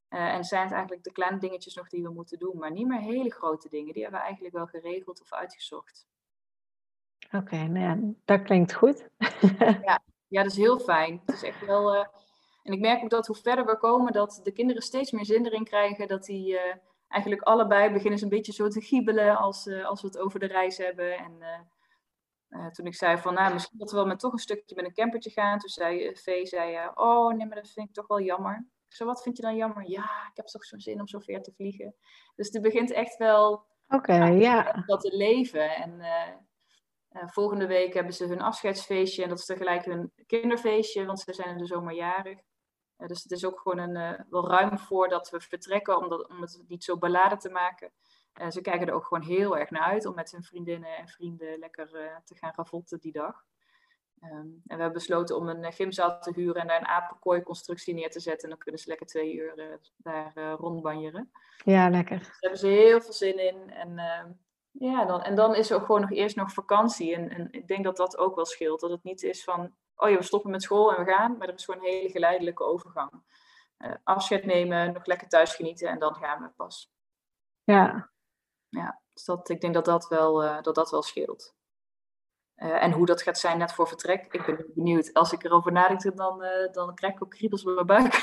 [0.10, 2.88] Uh, en zijn het eigenlijk de kleine dingetjes nog die we moeten doen, maar niet
[2.88, 3.94] meer hele grote dingen.
[3.94, 6.08] Die hebben we eigenlijk wel geregeld of uitgezocht.
[7.32, 9.08] Oké, nou ja, dat klinkt goed.
[9.86, 11.22] ja, ja, dat is heel fijn.
[11.26, 11.96] Het is echt wel.
[12.64, 15.46] en ik merk ook dat hoe verder we komen, dat de kinderen steeds meer zin
[15.46, 16.08] erin krijgen.
[16.08, 16.60] Dat die
[17.10, 20.40] eigenlijk allebei beginnen ze een beetje zo te giebelen als, uh, als we het over
[20.40, 21.18] de reis hebben.
[21.18, 21.38] En
[22.50, 24.86] uh, toen ik zei van, nou, misschien dat we wel met toch een stukje met
[24.86, 25.60] een campertje gaan.
[25.60, 28.68] Toen zei Vee, zei, oh nee, maar dat vind ik toch wel jammer.
[28.88, 29.90] Ik zei, wat vind je dan jammer?
[29.90, 31.96] Ja, ik heb toch zo'n zin om zo ver te vliegen.
[32.36, 34.84] Dus het begint echt wel okay, ja.
[34.86, 35.70] dat te leven.
[35.70, 36.02] En
[37.30, 39.24] volgende week hebben ze hun afscheidsfeestje.
[39.24, 42.40] En dat is tegelijk hun kinderfeestje, want ze zijn in de zomer jarig
[43.08, 46.42] dus het is ook gewoon een, uh, wel ruim voordat we vertrekken, om, dat, om
[46.42, 47.92] het niet zo beladen te maken.
[48.42, 51.08] Uh, ze kijken er ook gewoon heel erg naar uit om met hun vriendinnen en
[51.08, 51.88] vrienden lekker
[52.24, 53.46] te gaan ravotten die dag.
[54.24, 58.10] Um, en we hebben besloten om een gymzaal te huren en daar een apenkooi-constructie neer
[58.10, 58.44] te zetten.
[58.44, 61.32] En dan kunnen ze lekker twee uur daar rondbanjeren.
[61.64, 62.18] Ja, lekker.
[62.18, 63.70] Dus daar hebben ze heel veel zin in.
[63.70, 64.32] En, ehm,
[64.72, 67.16] ja, dan, en dan is er ook gewoon nog eerst nog vakantie.
[67.16, 68.80] En, en ik denk dat dat ook wel scheelt.
[68.80, 71.38] Dat het niet is van oh ja, we stoppen met school en we gaan.
[71.38, 73.12] Maar er is gewoon een hele geleidelijke overgang.
[73.80, 76.92] Uh, afscheid nemen, nog lekker thuis genieten en dan gaan we pas.
[77.64, 78.12] Ja.
[78.70, 81.56] Ja, dus dat, ik denk dat dat wel, uh, dat dat wel scheelt.
[82.56, 85.14] Uh, en hoe dat gaat zijn net voor vertrek, ik ben benieuwd.
[85.14, 88.14] Als ik erover nadenk, dan, dan krijg ik ook kriebels bij mijn buik.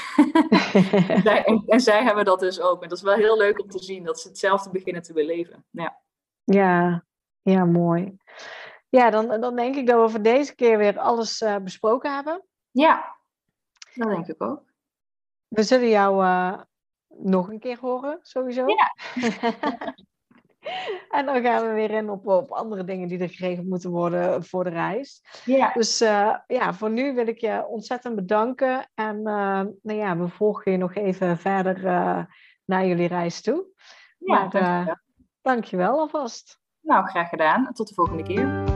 [1.09, 2.83] en, zij, en, en, zij hebben dat dus ook.
[2.83, 5.64] En dat is wel heel leuk om te zien, dat ze hetzelfde beginnen te beleven.
[5.70, 6.01] Ja,
[6.45, 7.05] ja,
[7.43, 8.16] ja mooi.
[8.97, 12.45] Ja, dan, dan denk ik dat we voor deze keer weer alles uh, besproken hebben.
[12.71, 13.17] Ja,
[13.95, 14.63] dat denk ik ook.
[15.49, 16.61] We zullen jou uh,
[17.09, 18.65] nog een keer horen, sowieso.
[18.67, 18.95] Ja.
[21.17, 24.45] en dan gaan we weer in op, op andere dingen die er geregeld moeten worden
[24.45, 25.23] voor de reis.
[25.45, 25.73] Ja.
[25.73, 28.91] Dus uh, ja, voor nu wil ik je ontzettend bedanken.
[28.95, 31.83] En nou ja, we volgen je nog even verder
[32.65, 33.67] naar jullie reis toe.
[34.19, 34.97] Ja, maar, dankjewel.
[35.43, 36.61] dankjewel alvast.
[36.81, 37.73] Nou, graag gedaan.
[37.73, 38.76] Tot de volgende keer.